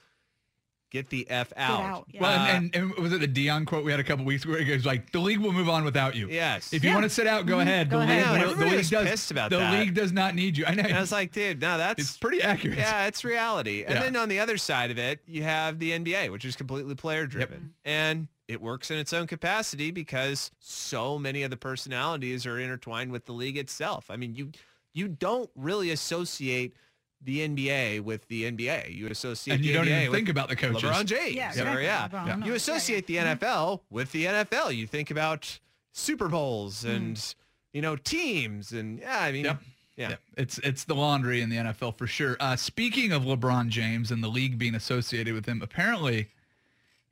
[0.92, 1.80] get the f out.
[1.80, 2.20] out, yeah.
[2.20, 4.44] well, Uh, and, and, and was it the Dion quote we had a couple weeks
[4.44, 4.52] ago?
[4.52, 6.72] Where he goes like, "The league will move on without you." yes.
[6.72, 6.96] If you Yeah.
[6.96, 7.88] want to sit out, go ahead.
[7.90, 8.32] Go the ahead.
[8.32, 9.08] league, Yeah, the league does.
[9.08, 9.72] pissed about the that.
[9.72, 10.66] league does not need you.
[10.66, 10.82] I know.
[10.84, 12.78] and I was like, dude, no, that's it's pretty accurate.
[12.78, 13.82] Yeah, it's reality.
[13.84, 14.02] And Yeah.
[14.02, 17.26] then on the other side of it, you have the NBA, which is completely player
[17.26, 17.72] driven.
[17.84, 23.10] And it works in its own capacity because so many of the personalities are intertwined
[23.10, 24.10] with the league itself.
[24.10, 24.50] I mean, you
[24.94, 26.76] you don't really associate
[27.24, 28.94] the NBA with the NBA.
[28.94, 30.82] You associate and you the don't NBA even think about the coaches.
[30.82, 31.34] LeBron James.
[31.34, 31.84] Yeah, or, exactly.
[31.84, 32.08] yeah.
[32.08, 32.26] LeBron.
[32.26, 32.36] Yeah.
[32.38, 34.74] Yeah, You associate the NFL with the NFL.
[34.74, 35.58] You think about
[35.92, 37.34] Super Bowls and
[37.72, 39.58] you know teams and yeah, I mean Yep.
[39.96, 40.08] yeah.
[40.10, 42.36] Yeah, it's it's the laundry in the NFL for sure.
[42.40, 46.28] Uh, speaking of LeBron James and the league being associated with him, apparently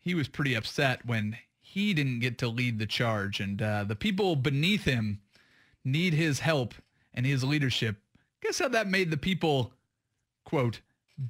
[0.01, 3.95] he was pretty upset when he didn't get to lead the charge, and uh, the
[3.95, 5.21] people beneath him
[5.85, 6.75] need his help
[7.15, 7.97] and his leadership.
[8.43, 9.73] Guess how that made the people,
[10.51, 10.81] quote,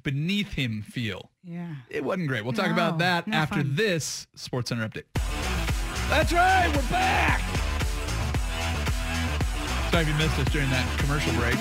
[0.03, 1.29] beneath him feel?
[1.43, 1.75] Yeah.
[1.89, 2.43] It wasn't great.
[2.43, 3.75] We'll talk No, about that after fun.
[3.75, 5.03] this Sports Center update.
[6.09, 7.39] That's right, we're back.
[9.91, 11.53] Sorry if you missed us during that commercial break.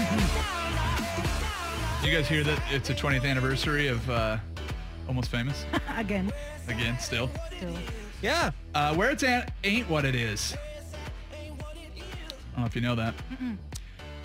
[2.02, 4.38] you guys hear that it's the 20th anniversary of uh,
[5.06, 5.66] Almost Famous?
[5.96, 6.32] Again.
[6.66, 7.28] Again, still.
[7.58, 7.74] Still.
[8.22, 8.52] Yeah.
[8.74, 10.56] Uh, where it's at ain't what it is.
[11.32, 11.36] I
[12.54, 13.14] don't know if you know that.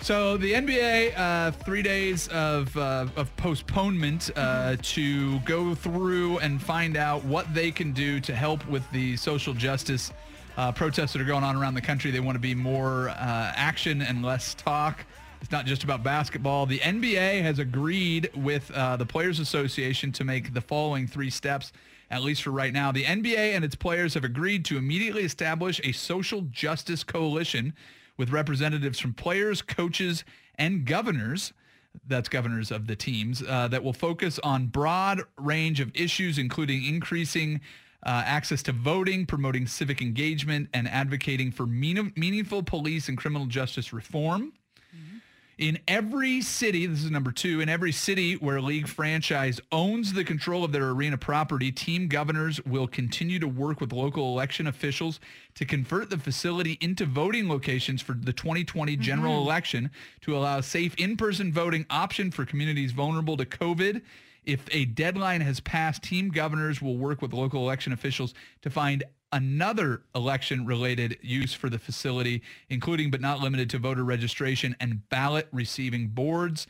[0.06, 6.62] So the NBA, uh, three days of, uh, of postponement uh, to go through and
[6.62, 10.12] find out what they can do to help with the social justice
[10.56, 12.12] uh, protests that are going on around the country.
[12.12, 13.14] They want to be more uh,
[13.56, 15.04] action and less talk.
[15.40, 16.66] It's not just about basketball.
[16.66, 21.72] The NBA has agreed with uh, the Players Association to make the following three steps,
[22.12, 22.92] at least for right now.
[22.92, 27.74] The NBA and its players have agreed to immediately establish a social justice coalition
[28.16, 30.24] with representatives from players, coaches,
[30.56, 31.52] and governors.
[32.06, 36.84] That's governors of the teams uh, that will focus on broad range of issues, including
[36.84, 37.60] increasing
[38.02, 43.46] uh, access to voting, promoting civic engagement, and advocating for mean- meaningful police and criminal
[43.46, 44.52] justice reform.
[45.58, 50.12] In every city, this is number two, in every city where a league franchise owns
[50.12, 54.66] the control of their arena property, team governors will continue to work with local election
[54.66, 55.18] officials
[55.54, 59.00] to convert the facility into voting locations for the 2020 mm-hmm.
[59.02, 59.90] general election
[60.20, 64.02] to allow safe in-person voting option for communities vulnerable to COVID.
[64.44, 69.04] If a deadline has passed, team governors will work with local election officials to find
[69.32, 75.48] another election-related use for the facility, including but not limited to voter registration and ballot
[75.52, 76.66] receiving boards.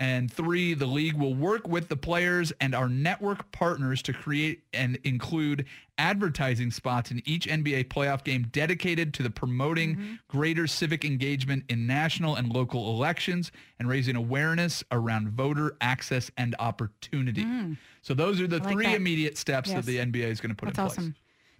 [0.00, 4.62] And three, the league will work with the players and our network partners to create
[4.72, 5.66] and include
[5.98, 10.14] advertising spots in each NBA playoff game dedicated to the promoting mm-hmm.
[10.26, 16.56] greater civic engagement in national and local elections and raising awareness around voter access and
[16.58, 17.44] opportunity.
[17.44, 17.76] Mm.
[18.02, 18.96] So those are the like three that.
[18.96, 19.76] immediate steps Yes.
[19.76, 20.98] that the NBA is going to put That's in place.
[20.98, 21.14] awesome.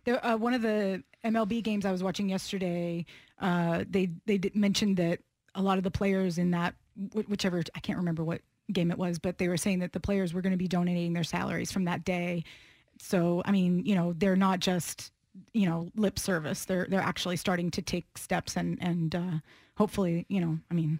[0.04, 3.06] There, uh, one of the MLB games I was watching yesterday,
[3.40, 5.20] uh, they they did mentioned that
[5.54, 6.74] a lot of the players in that
[7.26, 8.40] whichever I can't remember what
[8.72, 11.12] game it was, but they were saying that the players were going to be donating
[11.12, 12.44] their salaries from that day.
[13.00, 15.10] So I mean, you know, they're not just
[15.52, 16.64] you know lip service.
[16.64, 19.32] They're they're actually starting to take steps and and uh,
[19.76, 20.98] hopefully, you know, I mean,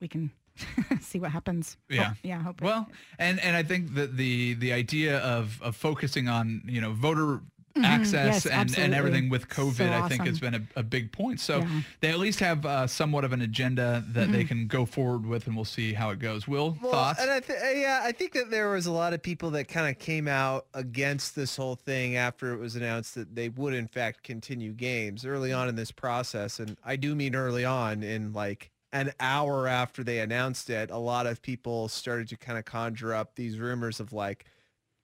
[0.00, 0.30] we can
[1.00, 1.76] see what happens.
[1.88, 2.08] Yeah.
[2.08, 2.42] Hope- yeah.
[2.42, 6.62] Hope it- Well, and and I think that the the idea of of focusing on
[6.66, 7.40] you know voter
[7.76, 8.48] access Mm-hmm.
[8.48, 11.40] Yes, and, and everything with COVID, So I think has been a, a big point.
[11.40, 11.68] So Yeah.
[12.00, 14.32] they at least have uh, somewhat of an agenda that Mm-hmm.
[14.32, 16.46] they can go forward with, and we'll see how it goes.
[16.46, 17.20] Will Well, thoughts?
[17.20, 19.88] and I th- yeah, I think that there was a lot of people that kind
[19.88, 23.88] of came out against this whole thing after it was announced that they would in
[23.88, 28.32] fact continue games early on in this process, and I do mean early on in
[28.32, 32.66] like an hour after they announced it, a lot of people started to kind of
[32.66, 34.44] conjure up these rumors of like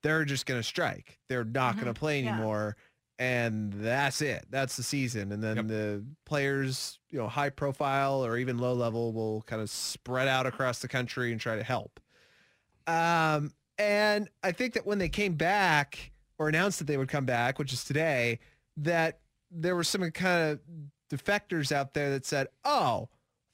[0.03, 2.35] they're just going to strike, they're not going to play Yeah.
[2.35, 2.77] anymore.
[3.21, 4.47] And that's it.
[4.49, 5.33] That's the season.
[5.33, 5.67] And then Yep.
[5.67, 10.47] the players, you know, high profile or even low level will kind of spread out
[10.47, 11.99] across the country and try to help.
[12.87, 17.27] Um, and I think that when they came back or announced that they would come
[17.27, 18.39] back, which is today,
[18.77, 19.19] that
[19.51, 20.61] there were some kind of
[21.11, 23.09] defectors out there that said, oh,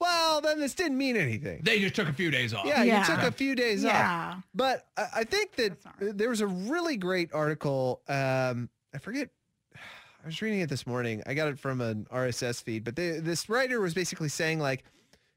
[0.05, 1.61] well, then this didn't mean anything.
[1.65, 2.67] they just took a few days off.
[2.67, 3.01] Yeah, Yeah.
[3.01, 3.93] you took a few days off.
[3.93, 4.35] yeah.
[4.55, 6.17] But I, I think that right.
[6.19, 8.03] there was a really great article.
[8.09, 9.31] Um, I forget.
[9.75, 11.23] I was reading it this morning.
[11.27, 14.85] I got it from an RSS feed, but they, this writer was basically saying like,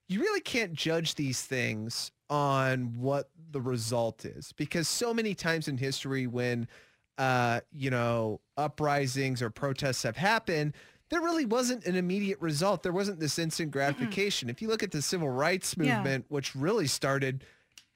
[0.08, 5.68] you really can't judge these things on what the result is because so many times
[5.68, 6.68] in history when
[7.18, 10.74] uh, you know uprisings or protests have happened
[11.10, 14.92] there really wasn't an immediate result there wasn't this instant gratification if you look at
[14.92, 15.96] the civil rights Yeah.
[15.98, 17.44] movement which really started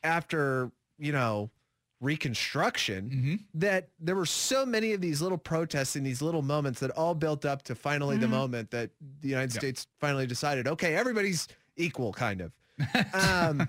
[0.03, 1.49] after you know
[1.99, 6.79] reconstruction hmm that there were so many of these little protests and these little moments
[6.79, 8.89] that all built up to finally the moment that
[9.21, 9.61] the United Yep.
[9.61, 12.51] States finally decided, okay, everybody's equal, kind of.
[13.13, 13.67] Um,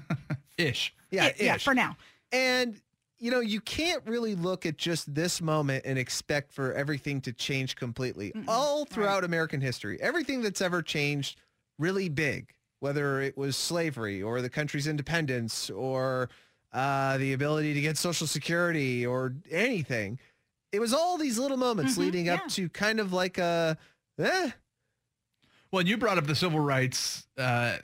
[0.56, 0.94] Ish.
[1.10, 1.56] yeah, yeah.
[1.56, 1.64] ish.
[1.64, 1.96] For now.
[2.30, 2.80] And
[3.22, 7.32] you know, you can't really look at just this moment and expect for everything to
[7.32, 8.32] change completely.
[8.48, 11.38] All throughout American history, everything that's ever changed
[11.78, 16.30] really big, whether it was slavery or the country's independence or
[16.72, 20.18] uh, the ability to get Social Security or anything,
[20.72, 23.78] it was all these little moments leading up to kind of like a,
[24.18, 24.50] eh,
[25.70, 27.76] Well, and you brought up the civil rights, uh,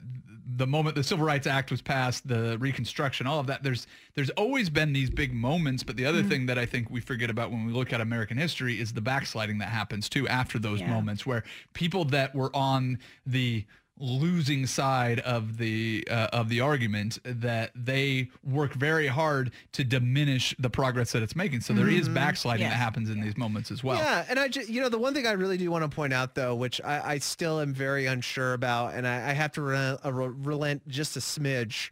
[0.55, 3.61] the moment the Civil Rights Act was passed, the Reconstruction, all of that.
[3.61, 3.85] There's
[4.15, 6.29] there's always been these big moments, but the other Mm-hmm.
[6.29, 9.01] thing that I think we forget about when we look at American history is the
[9.01, 10.89] backsliding that happens too after those Yeah.
[10.89, 13.65] moments, where people that were on the
[13.99, 20.55] losing side of the uh, of the argument that they work very hard to diminish
[20.57, 21.59] the progress that it's making.
[21.61, 22.71] So there is backsliding Yes.
[22.73, 23.97] that happens in these moments as well.
[23.97, 24.05] Mm-hmm.
[24.05, 26.13] Yeah, and I just, you know, the one thing I really do want to point
[26.13, 29.61] out, though, which I, I still am very unsure about, and I, I have to
[29.61, 31.89] re- uh, re- relent just a smidge,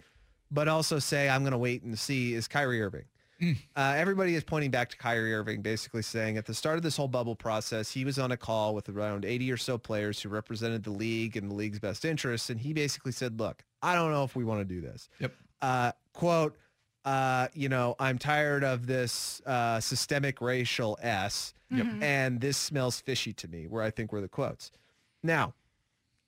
[0.50, 3.04] but also say I'm going to wait and see, is Kyrie Irving.
[3.76, 6.97] Uh, everybody is pointing back to Kyrie Irving, basically saying at the start of this
[6.97, 10.30] whole bubble process, he was on a call with around 80 or so players who
[10.30, 14.12] represented the league and the league's best interests, and he basically said, "Look, I don't
[14.12, 15.34] know if we want to do this." Yep.
[15.62, 16.58] uh, quote,
[17.06, 21.54] uh, you know, I'm tired of this uh, systemic racial S,
[22.02, 24.71] and this smells fishy to me, where I think were the quotes.
[25.23, 25.54] Now,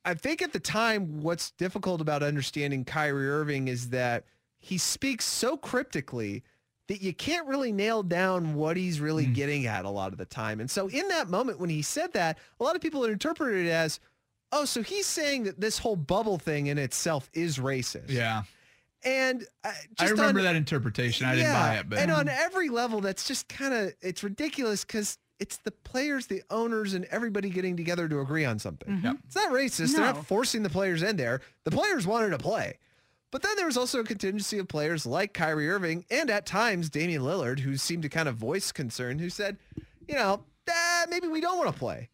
[0.05, 4.25] I think at the time, what's difficult about understanding Kyrie Irving is that
[4.59, 6.43] he speaks so cryptically
[6.89, 10.25] that you can't really nail down what he's really getting at a lot of the
[10.25, 10.59] time.
[10.59, 13.69] And so in that moment when he said that, a lot of people interpreted it
[13.69, 13.99] as,
[14.51, 18.09] oh, so he's saying that this whole bubble thing in itself is racist.
[18.09, 18.41] Yeah.
[19.05, 21.27] And uh, I just remember on- that interpretation.
[21.27, 24.83] I didn't buy it, but and on every level, that's just kind of it's ridiculous
[24.83, 28.99] because it's the players, the owners, and everybody getting together to agree on something.
[29.03, 29.17] Yep.
[29.27, 29.95] It's not racist.
[29.95, 31.39] They're not forcing the players in there.
[31.63, 32.77] The players wanted to play.
[33.31, 36.89] But then there was also a contingency of players like Kyrie Irving and at times
[36.89, 39.57] Damian Lillard, who seemed to kind of voice concern, who said,
[40.07, 42.09] you know, "Ah, maybe we don't want to play.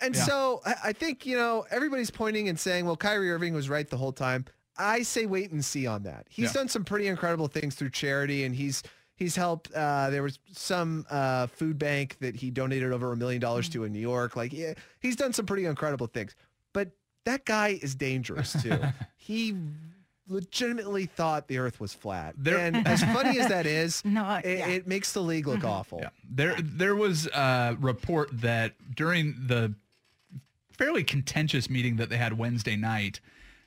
[0.00, 0.24] And Yeah.
[0.24, 3.88] so I, I think, you know, everybody's pointing and saying, well, Kyrie Irving was right
[3.88, 4.44] the whole time.
[4.78, 6.26] I say wait and see on that.
[6.30, 6.60] He's Yeah.
[6.60, 8.82] done some pretty incredible things through charity and he's
[9.16, 13.40] he's helped uh, there was some uh, food bank that he donated over a million
[13.40, 14.34] dollars to in New York.
[14.36, 16.34] Like yeah, he's done some pretty incredible things.
[16.72, 16.90] But
[17.24, 18.78] that guy is dangerous too.
[19.16, 19.54] he
[20.32, 22.34] legitimately thought the Earth was flat.
[22.36, 24.66] There- and as funny as that is, No, uh, it, yeah.
[24.68, 26.00] it makes the league look awful.
[26.02, 26.08] Yeah.
[26.28, 29.74] There there was a report that during the
[30.76, 33.20] fairly contentious meeting that they had Wednesday night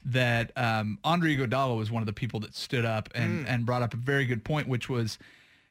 [0.04, 3.82] that um, Andre Iguodala was one of the people that stood up and, and brought
[3.82, 5.18] up a very good point, which was,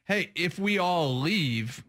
[0.05, 1.85] hey, if we all leave,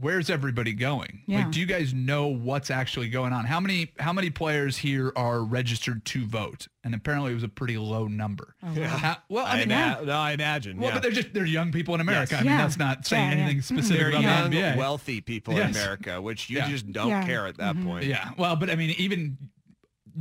[0.00, 1.22] where's everybody going?
[1.26, 1.38] Yeah.
[1.38, 3.44] Like, do you guys know what's actually going on?
[3.44, 6.68] How many how many players here are registered to vote?
[6.82, 8.54] And apparently it was a pretty low number.
[8.62, 10.76] How- well, I mean, ima- no, I imagine.
[10.78, 10.94] well, yeah.
[10.94, 12.36] but they're just they're young people in America.
[12.36, 12.58] I mean, Yeah.
[12.58, 13.42] that's not saying Yeah, yeah.
[13.44, 13.64] anything Mhm.
[13.64, 14.76] specific they're about young, the NBA.
[14.76, 15.74] wealthy people Yes.
[15.74, 16.68] in America, which you Yeah.
[16.68, 17.24] just don't Yeah.
[17.24, 18.04] care at that point.
[18.04, 18.30] Yeah.
[18.36, 19.38] Well, but I mean, even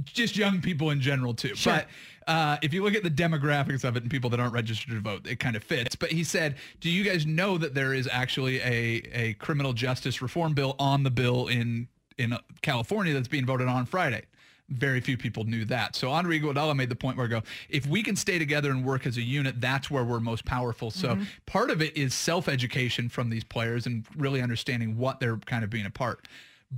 [0.04, 1.56] just young people in general too.
[1.56, 1.74] Sure.
[1.74, 1.88] But
[2.28, 5.00] uh, if you look at the demographics of it and people that aren't registered to
[5.00, 5.96] vote, it kind of fits.
[5.96, 10.22] But he said, "Do you guys know that there is actually a a criminal justice
[10.22, 14.24] reform bill on the bill in in California that's being voted on Friday?"
[14.70, 15.96] Very few people knew that.
[15.96, 18.86] So Andre Iguodala made the point where I go, if we can stay together and
[18.86, 20.90] work as a unit, that's where we're most powerful.
[20.90, 25.66] So part of it is self-education from these players and really understanding what they're kind
[25.66, 26.28] of being a part.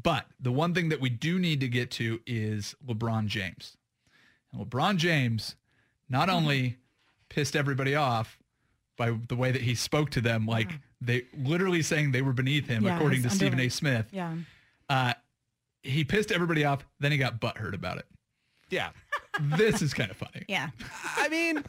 [0.03, 3.77] But the one thing that we do need to get to is LeBron James.
[4.51, 5.55] And LeBron James
[6.09, 6.77] not only
[7.29, 8.37] pissed everybody off
[8.97, 10.69] by the way that he spoke to them, like
[11.01, 13.69] they literally saying they were beneath him, Yeah, according to it's Stephen A.
[13.69, 14.07] Smith.
[14.11, 14.35] Yeah.
[14.89, 15.13] Uh,
[15.83, 16.85] he pissed everybody off.
[16.99, 18.05] Then he got butthurt about it.
[18.69, 18.89] Yeah.
[19.57, 20.45] This is kind of funny.
[20.47, 20.69] Yeah.
[21.17, 21.61] I mean,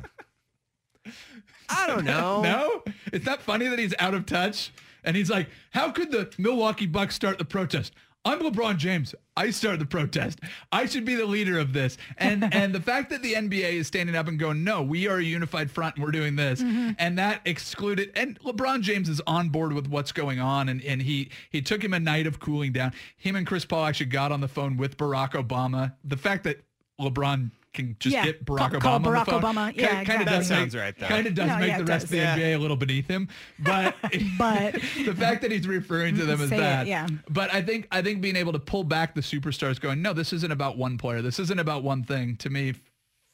[1.69, 2.41] I don't know.
[2.45, 4.73] No, it's not funny that he's out of touch.
[5.03, 7.93] And he's like, how could the Milwaukee Bucks start the protest?
[8.27, 9.15] I'm LeBron James.
[9.37, 10.41] I started the protest.
[10.73, 11.97] I should be the leader of this.
[12.19, 15.19] And and the fact that the NBA is standing up and going, no, we are
[15.19, 16.61] a unified front and we're doing this.
[16.61, 16.91] Mm-hmm.
[16.99, 20.69] And that excluded and LeBron James is on board with what's going on.
[20.69, 22.93] And, and he he took him a night of cooling down.
[23.17, 25.95] Him and Chris Paul actually got on the phone with Barack Obama.
[26.03, 26.65] The fact that
[27.01, 29.43] LeBron can just Yeah, get Barack call- Obama call on the Barack phone.
[29.43, 29.77] Obama.
[29.77, 30.23] Yeah, kind, kind exactly.
[30.23, 31.07] of does That sounds make, right, though.
[31.07, 32.05] Kind of does No, make yeah, the it rest does.
[32.05, 32.37] of the Yeah.
[32.37, 33.29] NBA a little beneath him,
[33.61, 33.95] but
[34.39, 34.73] But
[35.05, 36.87] the fact that he's referring to them as Say it, that.
[36.89, 37.07] yeah.
[37.31, 40.33] But I think I think being able to pull back the superstars, going, no, this
[40.33, 41.23] isn't about one player.
[41.23, 42.37] This isn't about one thing.
[42.39, 42.75] To me,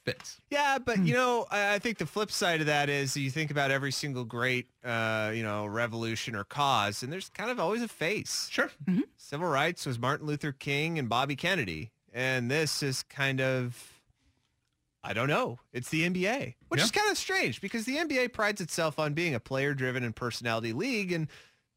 [0.04, 0.40] fits.
[0.50, 3.50] Yeah, but you know, I I think the flip side of that is you think
[3.52, 7.82] about every single great, uh, you know, revolution or cause, and there's kind of always
[7.82, 8.48] a face.
[8.50, 8.70] Sure.
[9.16, 13.91] Civil rights was Martin Luther King and Bobby Kennedy, and this is kind of,
[15.04, 16.84] I don't know, it's the NBA, which Yeah.
[16.84, 20.72] is kind of strange because the NBA prides itself on being a player-driven and personality
[20.72, 21.28] league, and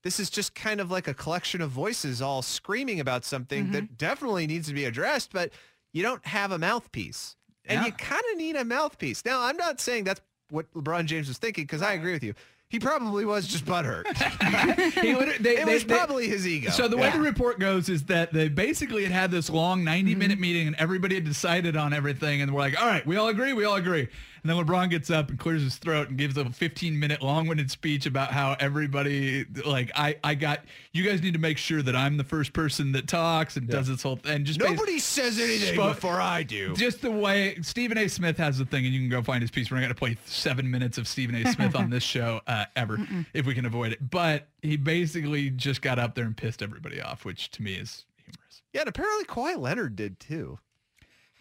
[0.04, 3.86] this is just kind of like a collection of voices all screaming about something that
[3.86, 3.94] mm-hmm.
[3.96, 5.52] definitely needs to be addressed, but
[5.94, 7.36] you don't have a mouthpiece.
[7.68, 9.26] And you kind of need a mouthpiece.
[9.26, 12.36] Now, I'm not saying that's what LeBron James was thinking because I agree with you.
[12.68, 14.06] He probably was just butthurt.
[15.02, 16.72] He literally- they- it they- was they- probably his ego.
[16.72, 17.18] So the way Yeah.
[17.18, 20.20] the report goes is that they basically had had this long 90 mm-hmm.
[20.20, 23.28] minute meeting and everybody had decided on everything and we're like, all right, we all
[23.30, 24.08] agree, we all agree.
[24.46, 27.48] And then LeBron gets up and clears his throat and gives a 15 minute long
[27.48, 31.82] winded speech about how everybody like I I got you guys need to make sure
[31.82, 34.46] that I'm the first person that talks and does this whole thing.
[34.46, 36.76] Just Nobody says anything Spo- before I do.
[36.76, 38.08] just the way Stephen A.
[38.08, 39.72] Smith has the thing, and you can go find his piece.
[39.72, 41.52] We're not going to play seven minutes of Stephen A.
[41.52, 43.00] Smith on this show uh, ever,
[43.34, 44.12] if we can avoid it.
[44.12, 48.06] But he basically just got up there and pissed everybody off, which to me is
[48.24, 48.62] humorous.
[48.74, 50.60] Yeah, and apparently Kawhi Leonard did too.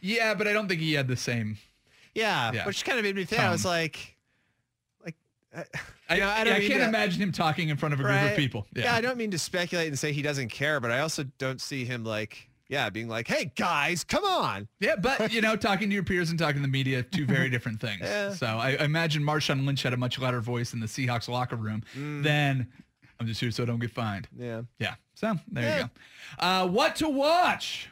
[0.01, 1.59] Yeah, but I don't think he had the same.
[2.15, 2.67] Yeah, Yeah.
[2.67, 3.43] which kind of made me think.
[3.43, 4.17] I was like,
[5.05, 5.17] like,
[5.55, 5.63] uh,
[6.09, 7.93] I, you know, yeah, I I, don't mean can't to- imagine him talking in front
[7.95, 8.67] of a group of people.
[8.75, 11.25] Yeah, yeah, I don't mean to speculate and say he doesn't care, but I also
[11.39, 14.69] don't see him like, yeah, being like, hey guys, come on.
[14.81, 17.51] Yeah, but you know, talking to your peers and talking to the media, two very
[17.51, 18.01] different things.
[18.03, 18.33] Yeah.
[18.33, 21.57] So I, I imagine Marshawn Lynch had a much louder voice in the Seahawks locker
[21.57, 22.23] room Mm.
[22.23, 22.67] than
[23.21, 24.29] I'm just here so I don't get fined.
[24.37, 24.63] Yeah.
[24.79, 24.95] Yeah.
[25.15, 25.79] So there Yeah.
[25.79, 26.47] you go.
[26.47, 27.89] Uh, what to watch?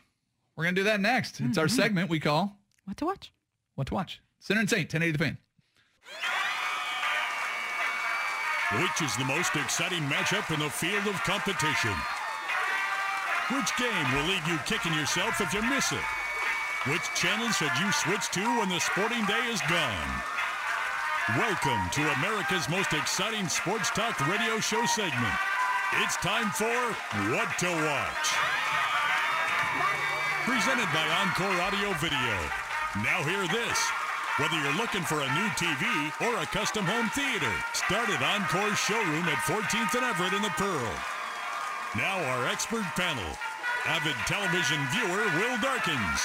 [0.56, 1.32] We're gonna do that next.
[1.32, 1.58] It's Mm-hmm.
[1.60, 2.56] our segment we call
[2.86, 3.32] what to watch?
[3.74, 4.20] What to Watch.
[4.38, 5.38] Sinner and Saint, 1080 the fan.
[8.80, 11.94] Which is the most exciting matchup in the field of competition?
[13.52, 16.04] Which game will leave you kicking yourself if you miss it?
[16.88, 20.10] Which channel should you switch to when the sporting day is gone?
[21.36, 25.34] Welcome to America's most exciting sports talk radio show segment.
[26.00, 26.74] It's time for
[27.30, 28.26] What to Watch.
[30.44, 32.61] Presented by Encore Audio Video.
[33.00, 33.78] Now hear this.
[34.36, 38.76] Whether you're looking for a new TV or a custom home theater, start at Encore's
[38.76, 40.92] showroom at 14th and Everett in the Pearl.
[41.96, 43.24] Now our expert panel.
[43.88, 46.20] Avid television viewer Will Darkins.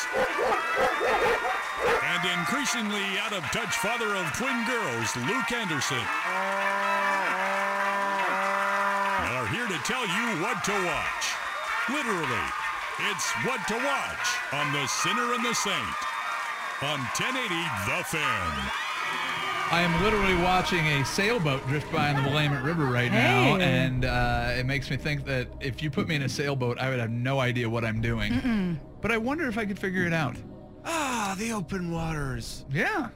[2.04, 6.04] And increasingly out of touch father of twin girls Luke Anderson.
[9.24, 11.32] Are here to tell you what to watch.
[11.88, 12.48] Literally,
[13.08, 16.17] it's what to watch on The Sinner and the Saint.
[16.82, 17.56] On 1080
[17.86, 18.72] The Fan.
[19.70, 23.62] I am literally watching a sailboat drift by on the Willamette River right now, Hey.
[23.64, 26.90] and uh, it makes me think that if you put me in a sailboat, I
[26.90, 28.80] would have no idea what I'm doing.
[29.02, 30.38] But I wonder if I could figure it out.
[30.86, 32.64] Ah, the open waters.
[32.72, 33.10] Yeah.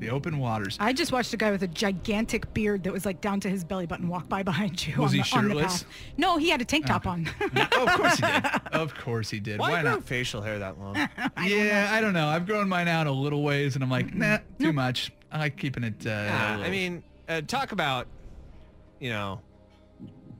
[0.00, 0.78] The open waters.
[0.80, 3.64] I just watched a guy with a gigantic beard that was like down to his
[3.64, 4.96] belly button walk by behind you.
[4.96, 5.82] Was on he the, on the shirtless?
[5.82, 5.92] path.
[6.16, 7.28] No, he had a tank top on.
[7.72, 8.44] oh, of course he did.
[8.72, 9.58] Of course he did.
[9.60, 10.04] Why, Why not?
[10.04, 10.96] facial hair that long?
[11.44, 12.28] yeah, I don't know.
[12.28, 15.12] I've grown mine out a little ways, and I'm like, nah, too much.
[15.30, 16.06] I like keeping it.
[16.06, 18.06] Uh, Yeah, little- I mean, uh, talk about,
[19.00, 19.42] you know,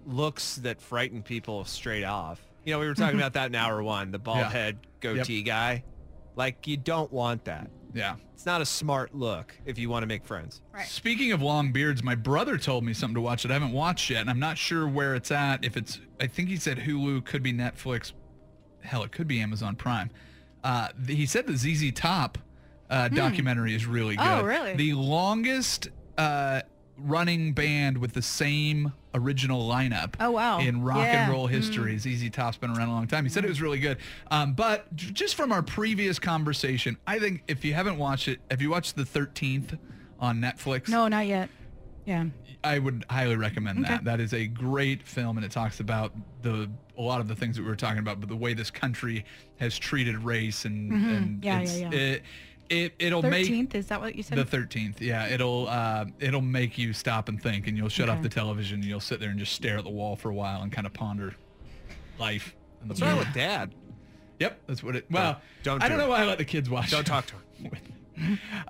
[0.07, 2.41] looks that frighten people straight off.
[2.65, 4.51] You know, we were talking about that in hour one, the bald Yeah.
[4.51, 5.85] head goatee guy.
[6.37, 7.71] Like, you don't want that.
[7.95, 8.17] Yeah.
[8.35, 10.63] It's not a smart look if you want to make friends.
[10.73, 10.87] Right.
[10.87, 14.09] Speaking of long beards, my brother told me something to watch that I haven't watched
[14.11, 15.65] yet, and I'm not sure where it's at.
[15.65, 18.13] If it's, I think he said Hulu, could be Netflix,
[18.83, 20.11] hell, it could be Amazon Prime.
[20.65, 22.39] Uh, th- he said the ZZ Top
[22.89, 24.27] uh, documentary is really good.
[24.27, 24.75] Oh, really?
[24.75, 25.89] The longest
[26.19, 26.63] uh,
[26.99, 30.15] running band with the same original lineup.
[30.21, 30.59] Oh, wow.
[30.61, 31.25] In rock Yeah.
[31.25, 33.25] and roll history, ZZ Top's been around a long time.
[33.25, 33.99] He said it was really good.
[34.31, 38.41] Um, but j- just from our previous conversation, I think if you haven't watched it,
[38.51, 39.79] have you watched the 13th
[40.21, 40.89] on Netflix?
[40.89, 41.49] no, not yet.
[42.07, 42.27] Yeah.
[42.63, 44.05] I would highly recommend that.
[44.05, 47.57] That is a great film, and it talks about the a lot of the things
[47.57, 49.25] that we were talking about, but the way this country
[49.59, 51.03] has treated race and, and
[51.41, 51.45] Mm-hmm.
[51.45, 51.99] Yeah, it's, yeah, yeah.
[51.99, 52.23] it
[52.71, 54.39] it it'll make Thirteenth, is that what you said?
[54.39, 55.03] the thirteenth.
[55.03, 58.81] Yeah, it'll uh, it'll make you stop and think, and you'll shut off the television,
[58.81, 60.87] and you'll sit there and just stare at the wall for a while and kind
[60.87, 61.35] of ponder
[62.19, 62.55] life.
[62.81, 63.75] And the What's wrong with dad?
[64.39, 65.05] Yep, that's what it.
[65.11, 66.91] Well, don't I do don't know why I let the kids watch.
[66.91, 67.71] Don't talk to him.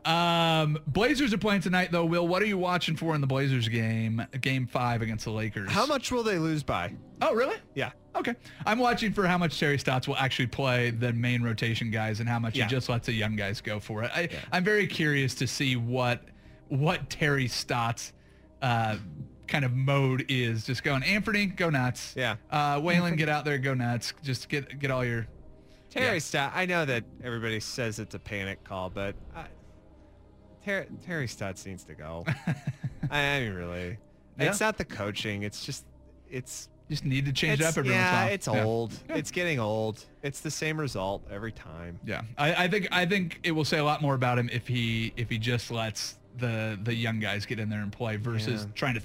[0.04, 2.04] Um, Blazers are playing tonight, though.
[2.04, 4.24] Will, what are you watching for in the Blazers game?
[4.40, 5.70] Game five against the Lakers.
[5.70, 6.94] How much will they lose by?
[7.22, 7.56] Oh, really?
[7.74, 7.90] Yeah.
[8.16, 8.34] Okay.
[8.66, 12.28] I'm watching for how much Terry Stotts will actually play the main rotation guys and
[12.28, 12.64] how much Yeah.
[12.64, 14.10] he just lets the young guys go for it.
[14.14, 16.22] I, I'm very curious to see what
[16.68, 18.12] what Terry Stotts
[18.62, 18.96] uh,
[19.46, 20.64] kind of mode is.
[20.64, 22.14] Just going, Anthony, go nuts.
[22.16, 22.36] Yeah.
[22.50, 24.12] Uh, Waylon, get out there, go nuts.
[24.22, 25.26] Just get get all your.
[25.90, 26.18] Terry Yeah.
[26.20, 29.46] Stott, I know that everybody says it's a panic call, but I,
[30.64, 32.24] Ter- Terry Stotts needs to go.
[33.10, 33.98] I mean, really.
[34.38, 34.48] Yeah.
[34.50, 35.42] It's not the coaching.
[35.42, 35.84] It's just,
[36.30, 38.64] it's, Just need to change it up every once in a yeah, it's Yeah.
[38.64, 38.92] old.
[39.08, 40.04] It's getting old.
[40.22, 41.98] It's the same result every time.
[42.04, 44.66] Yeah, I, I think I think it will say a lot more about him if
[44.66, 48.64] he if he just lets the the young guys get in there and play versus
[48.64, 48.72] Yeah.
[48.74, 49.00] trying to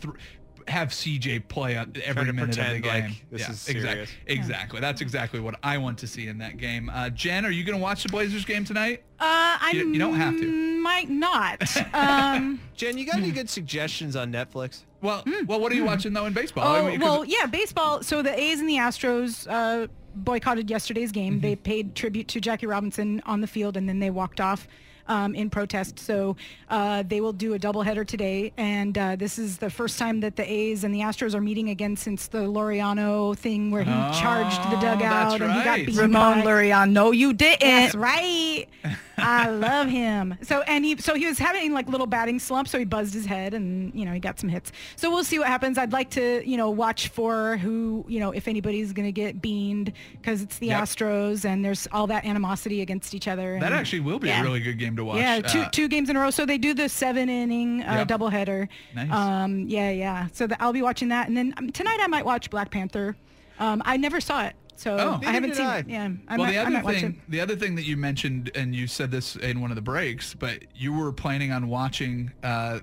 [0.67, 3.15] have CJ play on every to minute of the pretend like game.
[3.31, 3.81] this yeah, is exactly.
[3.91, 4.09] serious.
[4.27, 4.79] Exactly.
[4.81, 6.89] That's exactly what I want to see in that game.
[6.89, 9.03] Uh, Jen, are you going to watch the Blazers game tonight?
[9.19, 9.23] Uh,
[9.61, 10.81] I You- you don't have to.
[10.81, 11.61] Might not.
[11.93, 14.81] Um, Jen, you got any good suggestions on Netflix?
[15.01, 16.67] Well, well, what are you watching though in baseball?
[16.67, 17.01] I Hmm.
[17.01, 18.01] oh well, yeah, baseball.
[18.03, 21.33] So the A's and the Astros uh, boycotted yesterday's game.
[21.33, 21.41] Mm-hmm.
[21.41, 24.67] They paid tribute to Jackie Robinson on the field, and then they walked off.
[25.07, 26.35] Um, in protest, so
[26.67, 30.35] uh, they will do a doubleheader today, and uh, this is the first time that
[30.35, 34.57] the A's and the Astros are meeting again since the Laureano thing, where he charged
[34.71, 35.85] the Oh, dugout that's and he got right.
[35.85, 36.89] beaten Ramon by- Laureano.
[36.91, 37.59] No, you didn't.
[37.61, 38.65] That's right.
[39.17, 40.37] I love him.
[40.41, 43.25] So and he so he was having like little batting slump, so he buzzed his
[43.25, 44.71] head and you know he got some hits.
[44.95, 45.77] So we'll see what happens.
[45.77, 49.93] I'd like to you know watch for who you know if anybody's gonna get beaned
[50.13, 50.83] because it's the Yep.
[50.83, 53.57] Astros and there's all that animosity against each other.
[53.61, 54.41] that actually will be yeah.
[54.41, 55.17] a really good game to watch.
[55.19, 56.31] Yeah, two Uh, two games in a row.
[56.31, 58.07] So they do the seven inning uh, Yep.
[58.07, 58.67] doubleheader.
[58.95, 59.11] Nice.
[59.11, 60.27] Um, yeah, yeah.
[60.33, 63.15] So the, I'll be watching that, and then um, tonight I might watch Black Panther.
[63.59, 65.19] Um, I never saw it, so Oh.
[65.25, 65.77] I haven't did seen I.
[65.79, 65.89] it.
[65.89, 67.97] Yeah, I well, might, the I other might watch thing, the other thing that you
[67.97, 71.67] mentioned, and you said this in one of the breaks, but you were planning on
[71.67, 72.79] watching uh,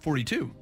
[0.00, 0.54] 42.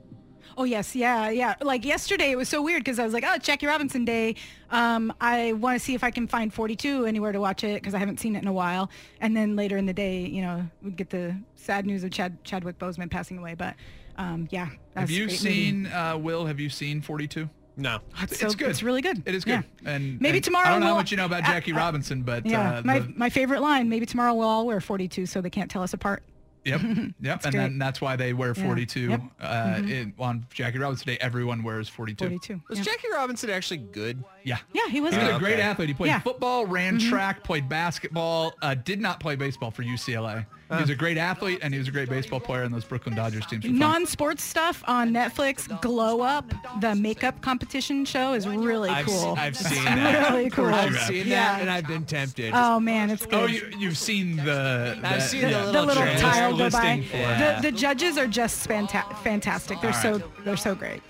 [0.59, 1.55] Oh yes, yeah, yeah.
[1.63, 4.35] Like yesterday, it was so weird because I was like, "Oh, Jackie Robinson Day.
[4.71, 7.95] Um, I want to see if I can find 42 anywhere to watch it because
[7.95, 8.91] I haven't seen it in a while."
[9.23, 12.45] And then later in the day, you know, we'd get the sad news of Chad
[12.45, 13.55] Chadwick Boseman passing away.
[13.55, 13.77] But
[14.19, 16.45] um, yeah, Have that's a you great seen uh, Will?
[16.45, 17.49] Have you seen 42?
[17.77, 18.01] No.
[18.21, 18.69] It's, It's good.
[18.71, 19.23] It's really good.
[19.27, 19.63] It is Yeah.
[19.63, 19.89] good.
[19.89, 21.77] And Maybe and tomorrow I don't know how we'll- much you know about Jackie uh,
[21.77, 23.89] Robinson, but Yeah, uh, my the- my favorite line.
[23.89, 26.23] Maybe tomorrow we'll all wear 42 so they can't tell us apart.
[26.65, 26.81] Yep,
[27.21, 28.65] yep, and then that's why they wear Yeah.
[28.65, 29.21] 42 Yep.
[29.21, 29.43] Mm-hmm.
[29.45, 31.19] uh, in, on Jackie Robinson Day.
[31.21, 32.25] Everyone wears 42.
[32.25, 32.61] 42.
[32.69, 32.85] Was yeah.
[32.85, 34.23] Jackie Robinson actually good?
[34.45, 35.37] Yeah, Yeah, he was he was good.
[35.37, 35.63] a great Okay.
[35.63, 35.89] athlete.
[35.89, 36.19] He played Yeah.
[36.19, 36.29] Mm-hmm.
[36.29, 38.53] football, ran track, played basketball.
[38.63, 40.47] Uh, did not play baseball for UCLA.
[40.77, 41.23] He was a great oh.
[41.23, 42.63] athlete, and he was a great baseball player.
[42.65, 43.65] in those Brooklyn Dodgers teams.
[43.65, 45.81] Non-sports stuff on Netflix.
[45.81, 49.35] Glow Up, the makeup competition show, is really I've, cool.
[49.37, 50.33] I've It's seen that.
[50.33, 50.67] Really cool.
[50.67, 51.07] I've have.
[51.07, 51.53] seen Yeah.
[51.53, 52.53] that, and I've been tempted.
[52.55, 53.41] Oh man, it's oh, good.
[53.41, 54.99] Oh, you, you've seen the.
[55.03, 55.67] I've the- seen yeah.
[55.67, 56.19] the the little trailer.
[56.21, 56.81] tile go by.
[57.03, 57.21] for it.
[57.21, 57.61] Yeah.
[57.61, 59.81] The, the judges are just fanta- fantastic.
[59.81, 61.03] They're All so they're so great.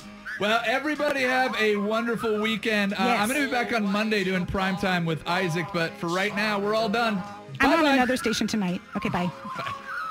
[0.43, 2.95] Well, everybody have a wonderful weekend.
[2.95, 3.21] Uh, Yes.
[3.21, 6.35] I'm going to be back on Monday doing prime time with Isaac, but for right
[6.35, 7.23] now, we're all done.
[7.61, 7.95] I'm on Bye-bye.
[7.95, 8.81] another station tonight.
[8.97, 9.31] Okay, bye.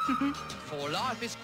[0.67, 1.35] For life is.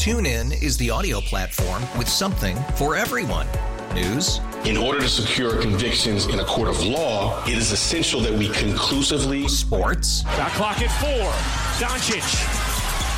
[0.00, 3.46] TuneIn is the audio platform with something for everyone.
[3.94, 8.32] News, In order to secure convictions in a court of law, it is essential that
[8.32, 11.30] we conclusively sports, Got clock at four.
[11.78, 12.24] Doncic.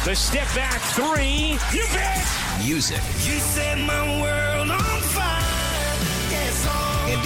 [0.05, 1.59] The step back three.
[1.73, 2.27] You bet.
[2.65, 4.47] music, You set my world